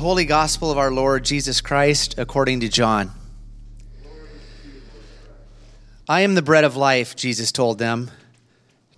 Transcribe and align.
Holy 0.00 0.24
Gospel 0.24 0.70
of 0.70 0.78
our 0.78 0.90
Lord 0.90 1.26
Jesus 1.26 1.60
Christ 1.60 2.14
according 2.16 2.60
to 2.60 2.70
John. 2.70 3.10
I 6.08 6.22
am 6.22 6.34
the 6.34 6.40
bread 6.40 6.64
of 6.64 6.74
life, 6.74 7.14
Jesus 7.14 7.52
told 7.52 7.78
them. 7.78 8.10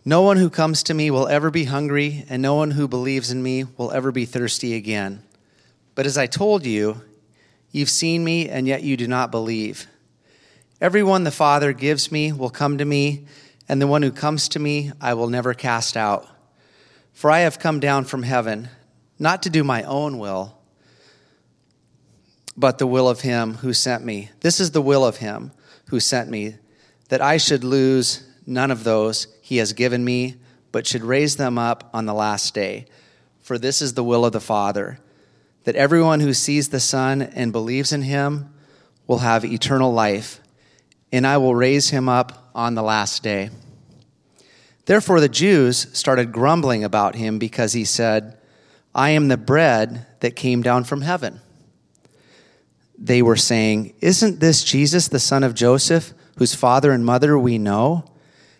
No 0.04 0.22
one 0.22 0.36
who 0.36 0.48
comes 0.48 0.84
to 0.84 0.94
me 0.94 1.10
will 1.10 1.26
ever 1.26 1.50
be 1.50 1.64
hungry, 1.64 2.24
and 2.28 2.40
no 2.40 2.54
one 2.54 2.70
who 2.70 2.86
believes 2.86 3.32
in 3.32 3.42
me 3.42 3.64
will 3.76 3.90
ever 3.90 4.12
be 4.12 4.24
thirsty 4.26 4.74
again. 4.74 5.24
But 5.96 6.06
as 6.06 6.16
I 6.16 6.28
told 6.28 6.64
you, 6.64 7.00
you've 7.72 7.90
seen 7.90 8.22
me, 8.22 8.48
and 8.48 8.68
yet 8.68 8.84
you 8.84 8.96
do 8.96 9.08
not 9.08 9.32
believe. 9.32 9.88
Everyone 10.80 11.24
the 11.24 11.32
Father 11.32 11.72
gives 11.72 12.12
me 12.12 12.30
will 12.30 12.48
come 12.48 12.78
to 12.78 12.84
me, 12.84 13.26
and 13.68 13.82
the 13.82 13.88
one 13.88 14.02
who 14.02 14.12
comes 14.12 14.48
to 14.50 14.60
me 14.60 14.92
I 15.00 15.14
will 15.14 15.28
never 15.28 15.52
cast 15.52 15.96
out. 15.96 16.28
For 17.12 17.28
I 17.28 17.40
have 17.40 17.58
come 17.58 17.80
down 17.80 18.04
from 18.04 18.22
heaven 18.22 18.68
not 19.18 19.42
to 19.42 19.50
do 19.50 19.64
my 19.64 19.82
own 19.82 20.20
will, 20.20 20.61
but 22.56 22.78
the 22.78 22.86
will 22.86 23.08
of 23.08 23.20
him 23.20 23.54
who 23.54 23.72
sent 23.72 24.04
me. 24.04 24.30
This 24.40 24.60
is 24.60 24.70
the 24.70 24.82
will 24.82 25.04
of 25.04 25.18
him 25.18 25.52
who 25.88 26.00
sent 26.00 26.30
me, 26.30 26.56
that 27.08 27.22
I 27.22 27.36
should 27.36 27.64
lose 27.64 28.24
none 28.46 28.70
of 28.70 28.84
those 28.84 29.26
he 29.40 29.58
has 29.58 29.72
given 29.72 30.04
me, 30.04 30.36
but 30.70 30.86
should 30.86 31.04
raise 31.04 31.36
them 31.36 31.58
up 31.58 31.90
on 31.92 32.06
the 32.06 32.14
last 32.14 32.54
day. 32.54 32.86
For 33.40 33.58
this 33.58 33.82
is 33.82 33.94
the 33.94 34.04
will 34.04 34.24
of 34.24 34.32
the 34.32 34.40
Father, 34.40 34.98
that 35.64 35.76
everyone 35.76 36.20
who 36.20 36.32
sees 36.32 36.68
the 36.68 36.80
Son 36.80 37.22
and 37.22 37.52
believes 37.52 37.92
in 37.92 38.02
him 38.02 38.52
will 39.06 39.18
have 39.18 39.44
eternal 39.44 39.92
life, 39.92 40.40
and 41.12 41.26
I 41.26 41.36
will 41.36 41.54
raise 41.54 41.90
him 41.90 42.08
up 42.08 42.50
on 42.54 42.74
the 42.74 42.82
last 42.82 43.22
day. 43.22 43.50
Therefore, 44.86 45.20
the 45.20 45.28
Jews 45.28 45.86
started 45.92 46.32
grumbling 46.32 46.82
about 46.82 47.14
him 47.14 47.38
because 47.38 47.72
he 47.72 47.84
said, 47.84 48.36
I 48.94 49.10
am 49.10 49.28
the 49.28 49.36
bread 49.36 50.06
that 50.20 50.36
came 50.36 50.62
down 50.62 50.84
from 50.84 51.02
heaven. 51.02 51.40
They 53.02 53.20
were 53.20 53.36
saying, 53.36 53.94
Isn't 54.00 54.38
this 54.38 54.62
Jesus, 54.62 55.08
the 55.08 55.18
son 55.18 55.42
of 55.42 55.54
Joseph, 55.54 56.14
whose 56.38 56.54
father 56.54 56.92
and 56.92 57.04
mother 57.04 57.36
we 57.36 57.58
know? 57.58 58.04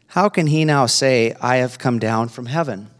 How 0.09 0.29
can 0.29 0.49
he 0.49 0.65
now 0.65 0.87
say, 0.87 1.37
I 1.41 1.57
have 1.59 1.79
come 1.79 2.01
down 2.01 2.29
from 2.29 2.47
heaven? 2.47 2.91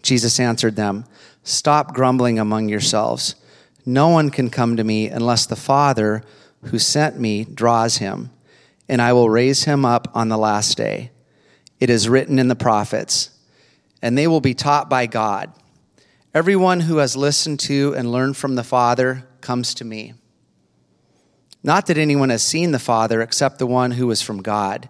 Jesus 0.00 0.40
answered 0.40 0.76
them, 0.76 1.04
Stop 1.42 1.92
grumbling 1.92 2.38
among 2.38 2.70
yourselves. 2.70 3.34
No 3.84 4.08
one 4.08 4.30
can 4.30 4.48
come 4.48 4.78
to 4.78 4.84
me 4.84 5.08
unless 5.08 5.44
the 5.44 5.56
Father 5.56 6.22
who 6.64 6.78
sent 6.78 7.20
me 7.20 7.44
draws 7.44 7.98
him, 7.98 8.30
and 8.88 9.02
I 9.02 9.12
will 9.12 9.28
raise 9.28 9.64
him 9.64 9.84
up 9.84 10.08
on 10.14 10.30
the 10.30 10.38
last 10.38 10.78
day. 10.78 11.10
It 11.80 11.90
is 11.90 12.08
written 12.08 12.38
in 12.38 12.48
the 12.48 12.56
prophets, 12.56 13.28
and 14.00 14.16
they 14.16 14.26
will 14.26 14.40
be 14.40 14.54
taught 14.54 14.88
by 14.88 15.04
God. 15.04 15.52
Everyone 16.32 16.80
who 16.80 16.96
has 16.96 17.14
listened 17.14 17.60
to 17.60 17.94
and 17.94 18.10
learned 18.10 18.38
from 18.38 18.54
the 18.54 18.64
Father 18.64 19.28
comes 19.42 19.74
to 19.74 19.84
me. 19.84 20.14
Not 21.62 21.86
that 21.86 21.98
anyone 21.98 22.30
has 22.30 22.42
seen 22.42 22.72
the 22.72 22.78
Father 22.78 23.20
except 23.20 23.58
the 23.58 23.66
one 23.66 23.92
who 23.92 24.10
is 24.10 24.22
from 24.22 24.42
God. 24.42 24.88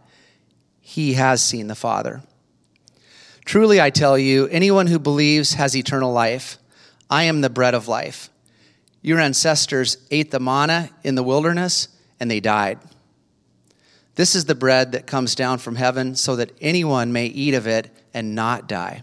He 0.80 1.14
has 1.14 1.44
seen 1.44 1.66
the 1.66 1.74
Father. 1.74 2.22
Truly, 3.44 3.80
I 3.80 3.90
tell 3.90 4.16
you, 4.16 4.46
anyone 4.48 4.86
who 4.86 4.98
believes 4.98 5.54
has 5.54 5.76
eternal 5.76 6.12
life. 6.12 6.58
I 7.10 7.24
am 7.24 7.40
the 7.40 7.50
bread 7.50 7.74
of 7.74 7.88
life. 7.88 8.30
Your 9.02 9.18
ancestors 9.18 9.96
ate 10.10 10.30
the 10.30 10.40
manna 10.40 10.90
in 11.02 11.16
the 11.16 11.22
wilderness, 11.22 11.88
and 12.20 12.30
they 12.30 12.40
died. 12.40 12.78
This 14.14 14.34
is 14.34 14.44
the 14.44 14.54
bread 14.54 14.92
that 14.92 15.06
comes 15.06 15.34
down 15.34 15.58
from 15.58 15.74
heaven, 15.74 16.14
so 16.14 16.36
that 16.36 16.52
anyone 16.60 17.12
may 17.12 17.26
eat 17.26 17.54
of 17.54 17.66
it 17.66 17.90
and 18.14 18.34
not 18.34 18.68
die. 18.68 19.02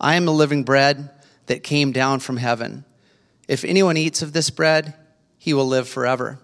I 0.00 0.14
am 0.14 0.24
the 0.24 0.32
living 0.32 0.64
bread 0.64 1.10
that 1.46 1.62
came 1.62 1.92
down 1.92 2.20
from 2.20 2.36
heaven. 2.36 2.84
If 3.48 3.64
anyone 3.64 3.96
eats 3.96 4.20
of 4.20 4.32
this 4.32 4.50
bread, 4.50 4.94
he 5.38 5.54
will 5.54 5.66
live 5.66 5.88
forever. 5.88 6.38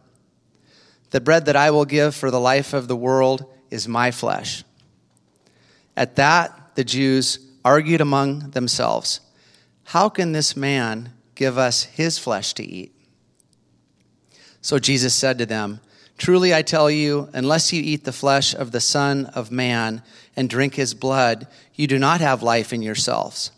The 1.11 1.21
bread 1.21 1.45
that 1.45 1.55
I 1.55 1.71
will 1.71 1.85
give 1.85 2.15
for 2.15 2.31
the 2.31 2.41
life 2.41 2.73
of 2.73 2.89
the 2.89 2.97
world 2.97 3.45
is 3.71 3.87
my 3.87 4.11
flesh. 4.11 4.65
At 5.97 6.17
that, 6.17 6.75
the 6.75 6.83
Jews 6.83 7.39
argued 7.65 8.01
among 8.01 8.51
themselves 8.51 9.21
How 9.85 10.09
can 10.09 10.33
this 10.33 10.57
man 10.57 11.13
give 11.35 11.59
us 11.59 11.85
his 11.85 12.19
flesh 12.19 12.55
to 12.55 12.65
eat? 12.65 12.93
So 14.61 14.79
Jesus 14.79 15.15
said 15.15 15.39
to 15.39 15.47
them, 15.47 15.81
Truly 16.17 16.55
I 16.55 16.63
tell 16.63 16.91
you, 16.91 17.29
unless 17.33 17.73
you 17.73 17.83
eat 17.83 18.05
the 18.05 18.13
flesh 18.13 18.55
of 18.55 18.71
the 18.71 18.81
Son 18.81 19.27
of 19.27 19.51
Man 19.51 20.03
and 20.37 20.49
drink 20.49 20.75
his 20.75 20.95
blood, 20.95 21.47
you 21.75 21.87
do 21.87 21.99
not 21.99 22.21
have 22.21 22.43
life 22.43 22.73
in 22.73 22.81
yourselves. 22.81 23.51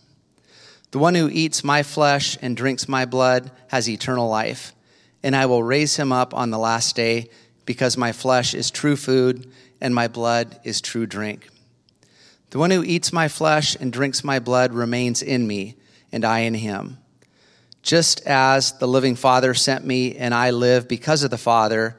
The 0.90 0.98
one 0.98 1.14
who 1.14 1.28
eats 1.28 1.64
my 1.64 1.82
flesh 1.82 2.38
and 2.40 2.56
drinks 2.56 2.88
my 2.88 3.04
blood 3.04 3.50
has 3.68 3.88
eternal 3.88 4.28
life, 4.28 4.74
and 5.22 5.34
I 5.34 5.46
will 5.46 5.62
raise 5.62 5.96
him 5.96 6.12
up 6.12 6.32
on 6.34 6.50
the 6.50 6.58
last 6.58 6.96
day, 6.96 7.28
because 7.64 7.96
my 7.96 8.12
flesh 8.12 8.54
is 8.54 8.70
true 8.70 8.96
food 8.96 9.50
and 9.80 9.94
my 9.94 10.08
blood 10.08 10.58
is 10.64 10.80
true 10.80 11.04
drink. 11.04 11.48
The 12.50 12.58
one 12.58 12.70
who 12.70 12.84
eats 12.84 13.12
my 13.12 13.28
flesh 13.28 13.76
and 13.78 13.92
drinks 13.92 14.22
my 14.22 14.38
blood 14.38 14.72
remains 14.72 15.20
in 15.20 15.46
me, 15.46 15.74
and 16.12 16.24
I 16.24 16.40
in 16.40 16.54
him. 16.54 16.98
Just 17.82 18.24
as 18.26 18.72
the 18.78 18.88
living 18.88 19.16
Father 19.16 19.52
sent 19.52 19.84
me, 19.84 20.16
and 20.16 20.32
I 20.32 20.50
live 20.50 20.88
because 20.88 21.24
of 21.24 21.30
the 21.30 21.38
Father, 21.38 21.96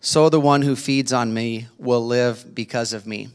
so 0.00 0.28
the 0.28 0.40
one 0.40 0.62
who 0.62 0.74
feeds 0.74 1.12
on 1.12 1.32
me 1.34 1.68
will 1.78 2.04
live 2.04 2.54
because 2.54 2.92
of 2.92 3.06
me. 3.06 3.28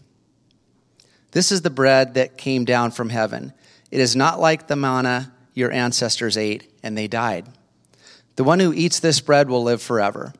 This 1.31 1.51
is 1.51 1.61
the 1.61 1.69
bread 1.69 2.16
that 2.16 2.37
came 2.37 2.66
down 2.66 2.91
from 2.91 3.09
heaven. 3.09 3.53
It 3.95 4.01
is 4.01 4.13
not 4.13 4.41
like 4.41 4.67
the 4.67 4.75
manna 4.75 5.31
your 5.53 5.72
ancestors 5.72 6.35
ate 6.35 6.69
and 6.83 6.97
they 6.97 7.07
died. 7.07 7.45
The 8.35 8.44
one 8.44 8.59
who 8.59 8.73
eats 8.73 9.00
this 9.00 9.22
bread 9.22 9.47
will 9.47 9.63
live 9.63 9.81
forever. 9.81 10.33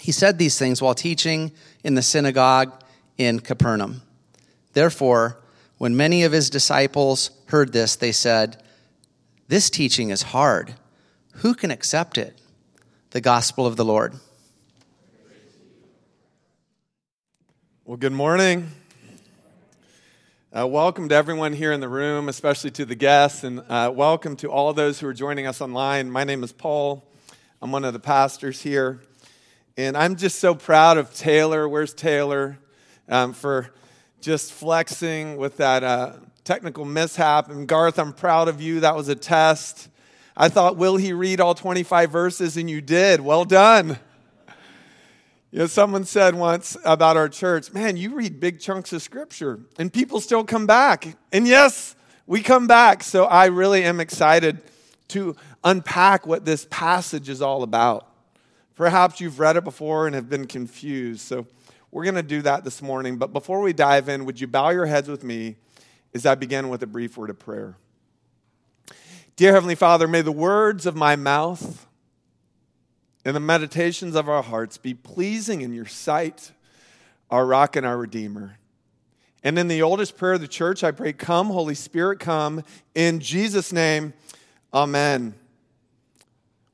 He 0.00 0.12
said 0.12 0.38
these 0.38 0.58
things 0.58 0.80
while 0.80 0.94
teaching 0.94 1.52
in 1.84 1.94
the 1.94 2.00
synagogue 2.00 2.72
in 3.18 3.40
Capernaum. 3.40 4.00
Therefore, 4.72 5.42
when 5.76 5.94
many 5.94 6.22
of 6.22 6.32
his 6.32 6.48
disciples 6.48 7.32
heard 7.48 7.74
this, 7.74 7.96
they 7.96 8.12
said, 8.12 8.62
This 9.48 9.68
teaching 9.68 10.08
is 10.08 10.22
hard. 10.22 10.72
Who 11.42 11.52
can 11.52 11.70
accept 11.70 12.16
it? 12.16 12.40
The 13.10 13.20
gospel 13.20 13.66
of 13.66 13.76
the 13.76 13.84
Lord. 13.84 14.14
Well, 17.84 17.98
good 17.98 18.12
morning. 18.12 18.70
Uh, 20.50 20.66
welcome 20.66 21.10
to 21.10 21.14
everyone 21.14 21.52
here 21.52 21.72
in 21.72 21.80
the 21.80 21.88
room, 21.90 22.26
especially 22.26 22.70
to 22.70 22.86
the 22.86 22.94
guests, 22.94 23.44
and 23.44 23.62
uh, 23.68 23.92
welcome 23.94 24.34
to 24.34 24.50
all 24.50 24.72
those 24.72 24.98
who 24.98 25.06
are 25.06 25.12
joining 25.12 25.46
us 25.46 25.60
online. 25.60 26.10
My 26.10 26.24
name 26.24 26.42
is 26.42 26.52
Paul. 26.52 27.06
I'm 27.60 27.70
one 27.70 27.84
of 27.84 27.92
the 27.92 27.98
pastors 27.98 28.62
here. 28.62 29.02
And 29.76 29.94
I'm 29.94 30.16
just 30.16 30.38
so 30.38 30.54
proud 30.54 30.96
of 30.96 31.12
Taylor. 31.12 31.68
Where's 31.68 31.92
Taylor? 31.92 32.58
Um, 33.10 33.34
for 33.34 33.68
just 34.22 34.54
flexing 34.54 35.36
with 35.36 35.58
that 35.58 35.84
uh, 35.84 36.12
technical 36.44 36.86
mishap. 36.86 37.50
And 37.50 37.68
Garth, 37.68 37.98
I'm 37.98 38.14
proud 38.14 38.48
of 38.48 38.62
you. 38.62 38.80
That 38.80 38.96
was 38.96 39.10
a 39.10 39.14
test. 39.14 39.90
I 40.34 40.48
thought, 40.48 40.78
will 40.78 40.96
he 40.96 41.12
read 41.12 41.42
all 41.42 41.54
25 41.54 42.10
verses? 42.10 42.56
And 42.56 42.70
you 42.70 42.80
did. 42.80 43.20
Well 43.20 43.44
done. 43.44 43.98
You 45.50 45.60
know, 45.60 45.66
someone 45.66 46.04
said 46.04 46.34
once 46.34 46.76
about 46.84 47.16
our 47.16 47.28
church, 47.28 47.72
man, 47.72 47.96
you 47.96 48.14
read 48.14 48.38
big 48.38 48.60
chunks 48.60 48.92
of 48.92 49.00
scripture 49.00 49.60
and 49.78 49.90
people 49.90 50.20
still 50.20 50.44
come 50.44 50.66
back. 50.66 51.16
And 51.32 51.48
yes, 51.48 51.96
we 52.26 52.42
come 52.42 52.66
back. 52.66 53.02
So 53.02 53.24
I 53.24 53.46
really 53.46 53.82
am 53.84 53.98
excited 53.98 54.60
to 55.08 55.34
unpack 55.64 56.26
what 56.26 56.44
this 56.44 56.66
passage 56.68 57.30
is 57.30 57.40
all 57.40 57.62
about. 57.62 58.06
Perhaps 58.74 59.22
you've 59.22 59.40
read 59.40 59.56
it 59.56 59.64
before 59.64 60.06
and 60.06 60.14
have 60.14 60.28
been 60.28 60.46
confused. 60.46 61.22
So 61.22 61.46
we're 61.90 62.04
going 62.04 62.16
to 62.16 62.22
do 62.22 62.42
that 62.42 62.62
this 62.62 62.82
morning. 62.82 63.16
But 63.16 63.32
before 63.32 63.62
we 63.62 63.72
dive 63.72 64.10
in, 64.10 64.26
would 64.26 64.38
you 64.38 64.46
bow 64.46 64.68
your 64.68 64.84
heads 64.84 65.08
with 65.08 65.24
me 65.24 65.56
as 66.12 66.26
I 66.26 66.34
begin 66.34 66.68
with 66.68 66.82
a 66.82 66.86
brief 66.86 67.16
word 67.16 67.30
of 67.30 67.38
prayer? 67.38 67.74
Dear 69.36 69.54
Heavenly 69.54 69.76
Father, 69.76 70.06
may 70.06 70.20
the 70.20 70.30
words 70.30 70.84
of 70.84 70.94
my 70.94 71.16
mouth, 71.16 71.87
and 73.28 73.36
the 73.36 73.40
meditations 73.40 74.14
of 74.14 74.26
our 74.26 74.42
hearts 74.42 74.78
be 74.78 74.94
pleasing 74.94 75.60
in 75.60 75.74
your 75.74 75.84
sight, 75.84 76.50
our 77.28 77.44
rock 77.44 77.76
and 77.76 77.84
our 77.84 77.98
redeemer. 77.98 78.56
And 79.44 79.58
in 79.58 79.68
the 79.68 79.82
oldest 79.82 80.16
prayer 80.16 80.32
of 80.32 80.40
the 80.40 80.48
church, 80.48 80.82
I 80.82 80.92
pray, 80.92 81.12
Come, 81.12 81.48
Holy 81.48 81.74
Spirit, 81.74 82.20
come. 82.20 82.64
In 82.94 83.20
Jesus' 83.20 83.70
name, 83.70 84.14
Amen. 84.72 85.34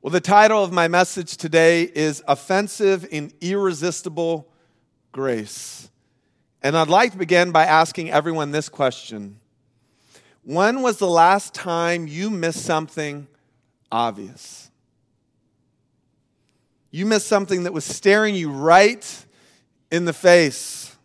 Well, 0.01 0.11
the 0.11 0.21
title 0.21 0.63
of 0.63 0.71
my 0.71 0.87
message 0.87 1.35
today 1.35 1.91
is 1.93 2.23
Offensive 2.25 3.05
in 3.11 3.33
Irresistible 3.41 4.47
Grace. 5.11 5.89
And 6.61 6.77
I'd 6.77 6.87
like 6.87 7.11
to 7.11 7.17
begin 7.17 7.51
by 7.51 7.65
asking 7.65 8.11
everyone 8.11 8.51
this 8.51 8.69
question 8.69 9.41
When 10.45 10.81
was 10.81 10.99
the 10.99 11.05
last 11.05 11.53
time 11.53 12.07
you 12.07 12.29
missed 12.29 12.63
something 12.63 13.27
obvious? 13.91 14.64
You 16.95 17.05
missed 17.05 17.27
something 17.27 17.63
that 17.63 17.73
was 17.73 17.83
staring 17.83 18.35
you 18.35 18.49
right 18.49 19.25
in 19.91 20.05
the 20.05 20.13
face. 20.13 20.95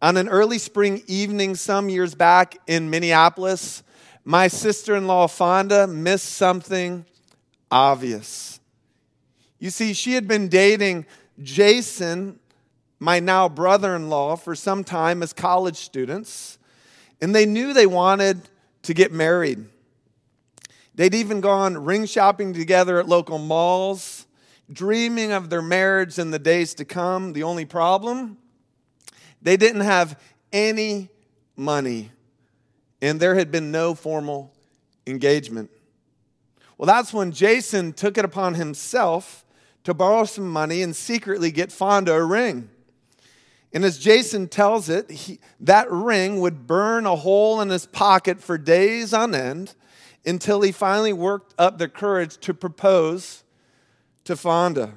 On 0.00 0.16
an 0.16 0.28
early 0.28 0.58
spring 0.58 1.02
evening 1.08 1.56
some 1.56 1.88
years 1.88 2.14
back 2.14 2.56
in 2.68 2.88
Minneapolis, 2.88 3.82
my 4.24 4.46
sister 4.46 4.94
in 4.94 5.08
law 5.08 5.26
Fonda 5.26 5.88
missed 5.88 6.28
something 6.34 7.04
obvious. 7.68 8.60
You 9.58 9.70
see, 9.70 9.92
she 9.92 10.12
had 10.12 10.28
been 10.28 10.46
dating 10.46 11.06
Jason, 11.42 12.38
my 13.00 13.18
now 13.18 13.48
brother 13.48 13.96
in 13.96 14.08
law, 14.08 14.36
for 14.36 14.54
some 14.54 14.84
time 14.84 15.20
as 15.20 15.32
college 15.32 15.78
students, 15.78 16.58
and 17.20 17.34
they 17.34 17.44
knew 17.44 17.72
they 17.72 17.86
wanted 17.86 18.42
to 18.82 18.94
get 18.94 19.10
married. 19.10 19.66
They'd 20.94 21.16
even 21.16 21.40
gone 21.40 21.76
ring 21.84 22.06
shopping 22.06 22.54
together 22.54 23.00
at 23.00 23.08
local 23.08 23.38
malls, 23.38 24.17
dreaming 24.72 25.32
of 25.32 25.50
their 25.50 25.62
marriage 25.62 26.18
in 26.18 26.30
the 26.30 26.38
days 26.38 26.74
to 26.74 26.84
come. 26.84 27.32
The 27.32 27.42
only 27.42 27.64
problem? 27.64 28.38
They 29.40 29.56
didn't 29.56 29.82
have 29.82 30.20
any 30.52 31.08
money, 31.56 32.10
and 33.00 33.20
there 33.20 33.34
had 33.34 33.50
been 33.50 33.70
no 33.70 33.94
formal 33.94 34.52
engagement. 35.06 35.70
Well, 36.76 36.86
that's 36.86 37.12
when 37.12 37.32
Jason 37.32 37.92
took 37.92 38.18
it 38.18 38.24
upon 38.24 38.54
himself 38.54 39.44
to 39.84 39.94
borrow 39.94 40.24
some 40.24 40.48
money 40.48 40.82
and 40.82 40.94
secretly 40.94 41.50
get 41.50 41.72
Fonda 41.72 42.14
a 42.14 42.24
ring. 42.24 42.70
And 43.72 43.84
as 43.84 43.98
Jason 43.98 44.48
tells 44.48 44.88
it, 44.88 45.10
he, 45.10 45.40
that 45.60 45.90
ring 45.90 46.40
would 46.40 46.66
burn 46.66 47.04
a 47.04 47.16
hole 47.16 47.60
in 47.60 47.68
his 47.68 47.86
pocket 47.86 48.40
for 48.40 48.56
days 48.56 49.12
on 49.12 49.34
end 49.34 49.74
until 50.24 50.62
he 50.62 50.72
finally 50.72 51.12
worked 51.12 51.54
up 51.58 51.78
the 51.78 51.88
courage 51.88 52.38
to 52.38 52.54
propose 52.54 53.44
to 54.28 54.36
Fonda. 54.36 54.92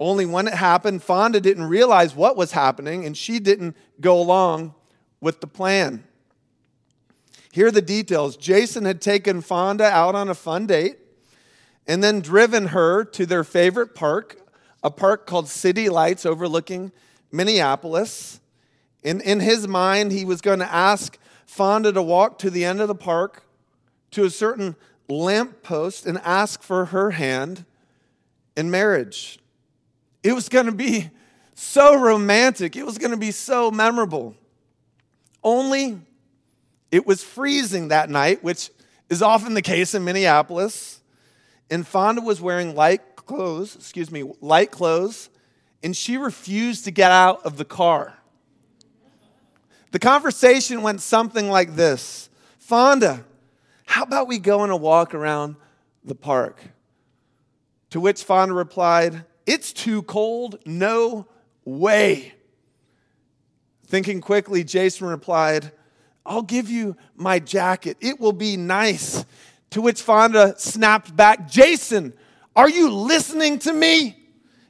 Only 0.00 0.24
when 0.24 0.48
it 0.48 0.54
happened, 0.54 1.02
Fonda 1.02 1.42
didn't 1.42 1.64
realize 1.64 2.16
what 2.16 2.38
was 2.38 2.52
happening 2.52 3.04
and 3.04 3.14
she 3.14 3.38
didn't 3.38 3.76
go 4.00 4.18
along 4.18 4.74
with 5.20 5.42
the 5.42 5.46
plan. 5.46 6.04
Here 7.52 7.66
are 7.66 7.70
the 7.70 7.82
details 7.82 8.38
Jason 8.38 8.86
had 8.86 9.02
taken 9.02 9.42
Fonda 9.42 9.84
out 9.84 10.14
on 10.14 10.30
a 10.30 10.34
fun 10.34 10.66
date 10.66 10.96
and 11.86 12.02
then 12.02 12.22
driven 12.22 12.68
her 12.68 13.04
to 13.04 13.26
their 13.26 13.44
favorite 13.44 13.94
park, 13.94 14.40
a 14.82 14.90
park 14.90 15.26
called 15.26 15.46
City 15.46 15.90
Lights 15.90 16.24
overlooking 16.24 16.92
Minneapolis. 17.30 18.40
In, 19.02 19.20
in 19.20 19.40
his 19.40 19.68
mind, 19.68 20.12
he 20.12 20.24
was 20.24 20.40
going 20.40 20.60
to 20.60 20.72
ask 20.72 21.18
Fonda 21.44 21.92
to 21.92 22.00
walk 22.00 22.38
to 22.38 22.48
the 22.48 22.64
end 22.64 22.80
of 22.80 22.88
the 22.88 22.94
park 22.94 23.42
to 24.12 24.24
a 24.24 24.30
certain 24.30 24.76
lamppost 25.10 26.06
and 26.06 26.16
ask 26.24 26.62
for 26.62 26.86
her 26.86 27.10
hand 27.10 27.66
in 28.58 28.72
marriage. 28.72 29.38
It 30.24 30.32
was 30.32 30.48
going 30.48 30.66
to 30.66 30.72
be 30.72 31.10
so 31.54 31.98
romantic, 31.98 32.76
it 32.76 32.84
was 32.84 32.98
going 32.98 33.12
to 33.12 33.16
be 33.16 33.30
so 33.30 33.70
memorable. 33.70 34.34
Only 35.42 36.00
it 36.90 37.06
was 37.06 37.22
freezing 37.22 37.88
that 37.88 38.10
night, 38.10 38.42
which 38.42 38.70
is 39.08 39.22
often 39.22 39.54
the 39.54 39.62
case 39.62 39.94
in 39.94 40.04
Minneapolis. 40.04 41.00
And 41.70 41.86
Fonda 41.86 42.20
was 42.20 42.40
wearing 42.40 42.74
light 42.74 43.14
clothes, 43.14 43.76
excuse 43.76 44.10
me, 44.10 44.24
light 44.40 44.70
clothes, 44.70 45.30
and 45.82 45.96
she 45.96 46.16
refused 46.16 46.84
to 46.84 46.90
get 46.90 47.12
out 47.12 47.44
of 47.44 47.58
the 47.58 47.64
car. 47.64 48.14
The 49.92 49.98
conversation 49.98 50.82
went 50.82 51.00
something 51.00 51.48
like 51.48 51.76
this 51.76 52.28
Fonda, 52.58 53.24
how 53.86 54.02
about 54.02 54.26
we 54.26 54.38
go 54.38 54.60
on 54.60 54.70
a 54.70 54.76
walk 54.76 55.14
around 55.14 55.54
the 56.04 56.16
park? 56.16 56.60
To 57.90 58.00
which 58.00 58.22
Fonda 58.22 58.54
replied, 58.54 59.24
It's 59.46 59.72
too 59.72 60.02
cold, 60.02 60.58
no 60.66 61.26
way. 61.64 62.34
Thinking 63.86 64.20
quickly, 64.20 64.64
Jason 64.64 65.06
replied, 65.06 65.72
I'll 66.26 66.42
give 66.42 66.68
you 66.68 66.96
my 67.16 67.38
jacket. 67.38 67.96
It 68.00 68.20
will 68.20 68.34
be 68.34 68.56
nice. 68.56 69.24
To 69.70 69.80
which 69.80 70.02
Fonda 70.02 70.54
snapped 70.58 71.16
back, 71.16 71.48
Jason, 71.48 72.12
are 72.54 72.68
you 72.68 72.90
listening 72.90 73.58
to 73.60 73.72
me? 73.72 74.16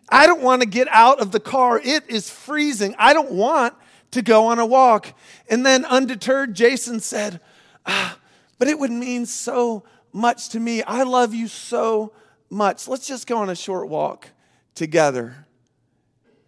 I 0.09 0.26
don't 0.26 0.41
want 0.41 0.62
to 0.62 0.69
get 0.69 0.88
out 0.91 1.20
of 1.20 1.32
the 1.32 1.41
car. 1.41 1.81
It 1.82 2.09
is 2.09 2.31
freezing. 2.31 2.94
I 2.99 3.12
don't 3.12 3.32
want 3.32 3.75
to 4.12 4.23
go 4.23 4.47
on 4.47 4.59
a 4.59 4.67
walk. 4.67 5.12
And 5.50 5.67
then, 5.67 5.85
undeterred, 5.85 6.55
Jason 6.55 7.00
said, 7.00 7.41
ah, 7.87 8.19
But 8.59 8.69
it 8.69 8.79
would 8.79 8.91
mean 8.91 9.26
so 9.26 9.85
much 10.12 10.50
to 10.50 10.61
me. 10.61 10.82
I 10.85 11.03
love 11.03 11.35
you 11.35 11.49
so 11.49 12.12
much. 12.50 12.89
Let's 12.89 13.06
just 13.06 13.27
go 13.27 13.39
on 13.39 13.50
a 13.50 13.56
short 13.56 13.89
walk 13.89 14.29
together. 14.75 15.47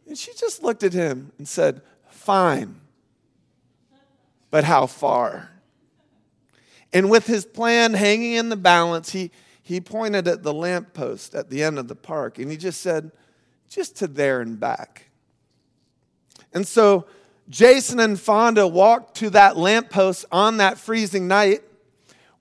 And 0.06 0.16
she 0.16 0.32
just 0.34 0.62
looked 0.62 0.82
at 0.82 0.92
him 0.92 1.32
and 1.38 1.46
said, 1.46 1.82
Fine. 2.10 2.80
But 4.50 4.64
how 4.64 4.86
far? 4.86 5.50
And 6.92 7.08
with 7.08 7.26
his 7.26 7.44
plan 7.44 7.94
hanging 7.94 8.32
in 8.32 8.48
the 8.48 8.56
balance, 8.56 9.10
he, 9.10 9.30
he 9.62 9.80
pointed 9.80 10.26
at 10.26 10.42
the 10.42 10.52
lamppost 10.52 11.34
at 11.34 11.50
the 11.50 11.62
end 11.62 11.78
of 11.78 11.88
the 11.88 11.94
park 11.94 12.38
and 12.38 12.50
he 12.50 12.56
just 12.56 12.80
said, 12.80 13.12
just 13.68 13.96
to 13.96 14.08
there 14.08 14.40
and 14.40 14.58
back. 14.58 15.10
And 16.52 16.66
so 16.66 17.06
Jason 17.48 18.00
and 18.00 18.18
Fonda 18.18 18.66
walked 18.66 19.16
to 19.18 19.30
that 19.30 19.56
lamppost 19.56 20.24
on 20.32 20.56
that 20.56 20.78
freezing 20.78 21.28
night 21.28 21.62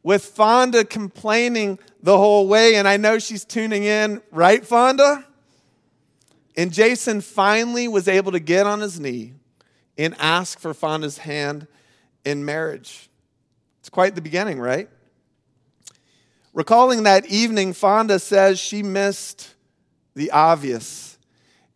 with 0.01 0.25
Fonda 0.25 0.83
complaining 0.83 1.77
the 2.01 2.17
whole 2.17 2.47
way. 2.47 2.75
And 2.75 2.87
I 2.87 2.97
know 2.97 3.19
she's 3.19 3.45
tuning 3.45 3.83
in, 3.83 4.21
right, 4.31 4.65
Fonda? 4.65 5.25
And 6.55 6.73
Jason 6.73 7.21
finally 7.21 7.87
was 7.87 8.07
able 8.07 8.31
to 8.33 8.39
get 8.39 8.65
on 8.65 8.81
his 8.81 8.99
knee 8.99 9.33
and 9.97 10.15
ask 10.19 10.59
for 10.59 10.73
Fonda's 10.73 11.19
hand 11.19 11.67
in 12.25 12.43
marriage. 12.45 13.09
It's 13.79 13.89
quite 13.89 14.15
the 14.15 14.21
beginning, 14.21 14.59
right? 14.59 14.89
Recalling 16.53 17.03
that 17.03 17.25
evening, 17.27 17.73
Fonda 17.73 18.19
says 18.19 18.59
she 18.59 18.83
missed 18.83 19.53
the 20.15 20.31
obvious 20.31 21.17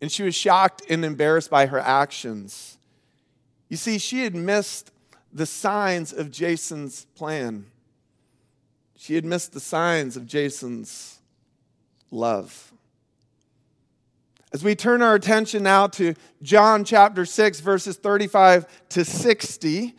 and 0.00 0.12
she 0.12 0.22
was 0.22 0.34
shocked 0.34 0.82
and 0.90 1.04
embarrassed 1.04 1.48
by 1.50 1.66
her 1.66 1.78
actions. 1.78 2.76
You 3.70 3.76
see, 3.78 3.96
she 3.96 4.24
had 4.24 4.34
missed 4.34 4.90
the 5.32 5.46
signs 5.46 6.12
of 6.12 6.30
Jason's 6.30 7.06
plan. 7.14 7.66
She 9.04 9.16
had 9.16 9.26
missed 9.26 9.52
the 9.52 9.60
signs 9.60 10.16
of 10.16 10.26
Jason's 10.26 11.18
love. 12.10 12.72
As 14.50 14.64
we 14.64 14.74
turn 14.74 15.02
our 15.02 15.14
attention 15.14 15.62
now 15.62 15.88
to 15.88 16.14
John 16.42 16.86
chapter 16.86 17.26
6, 17.26 17.60
verses 17.60 17.98
35 17.98 18.66
to 18.88 19.04
60, 19.04 19.94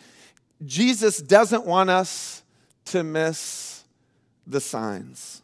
Jesus 0.66 1.20
doesn't 1.20 1.68
want 1.68 1.92
us 1.92 2.42
to 2.86 3.04
miss 3.04 3.84
the 4.48 4.60
signs 4.60 5.44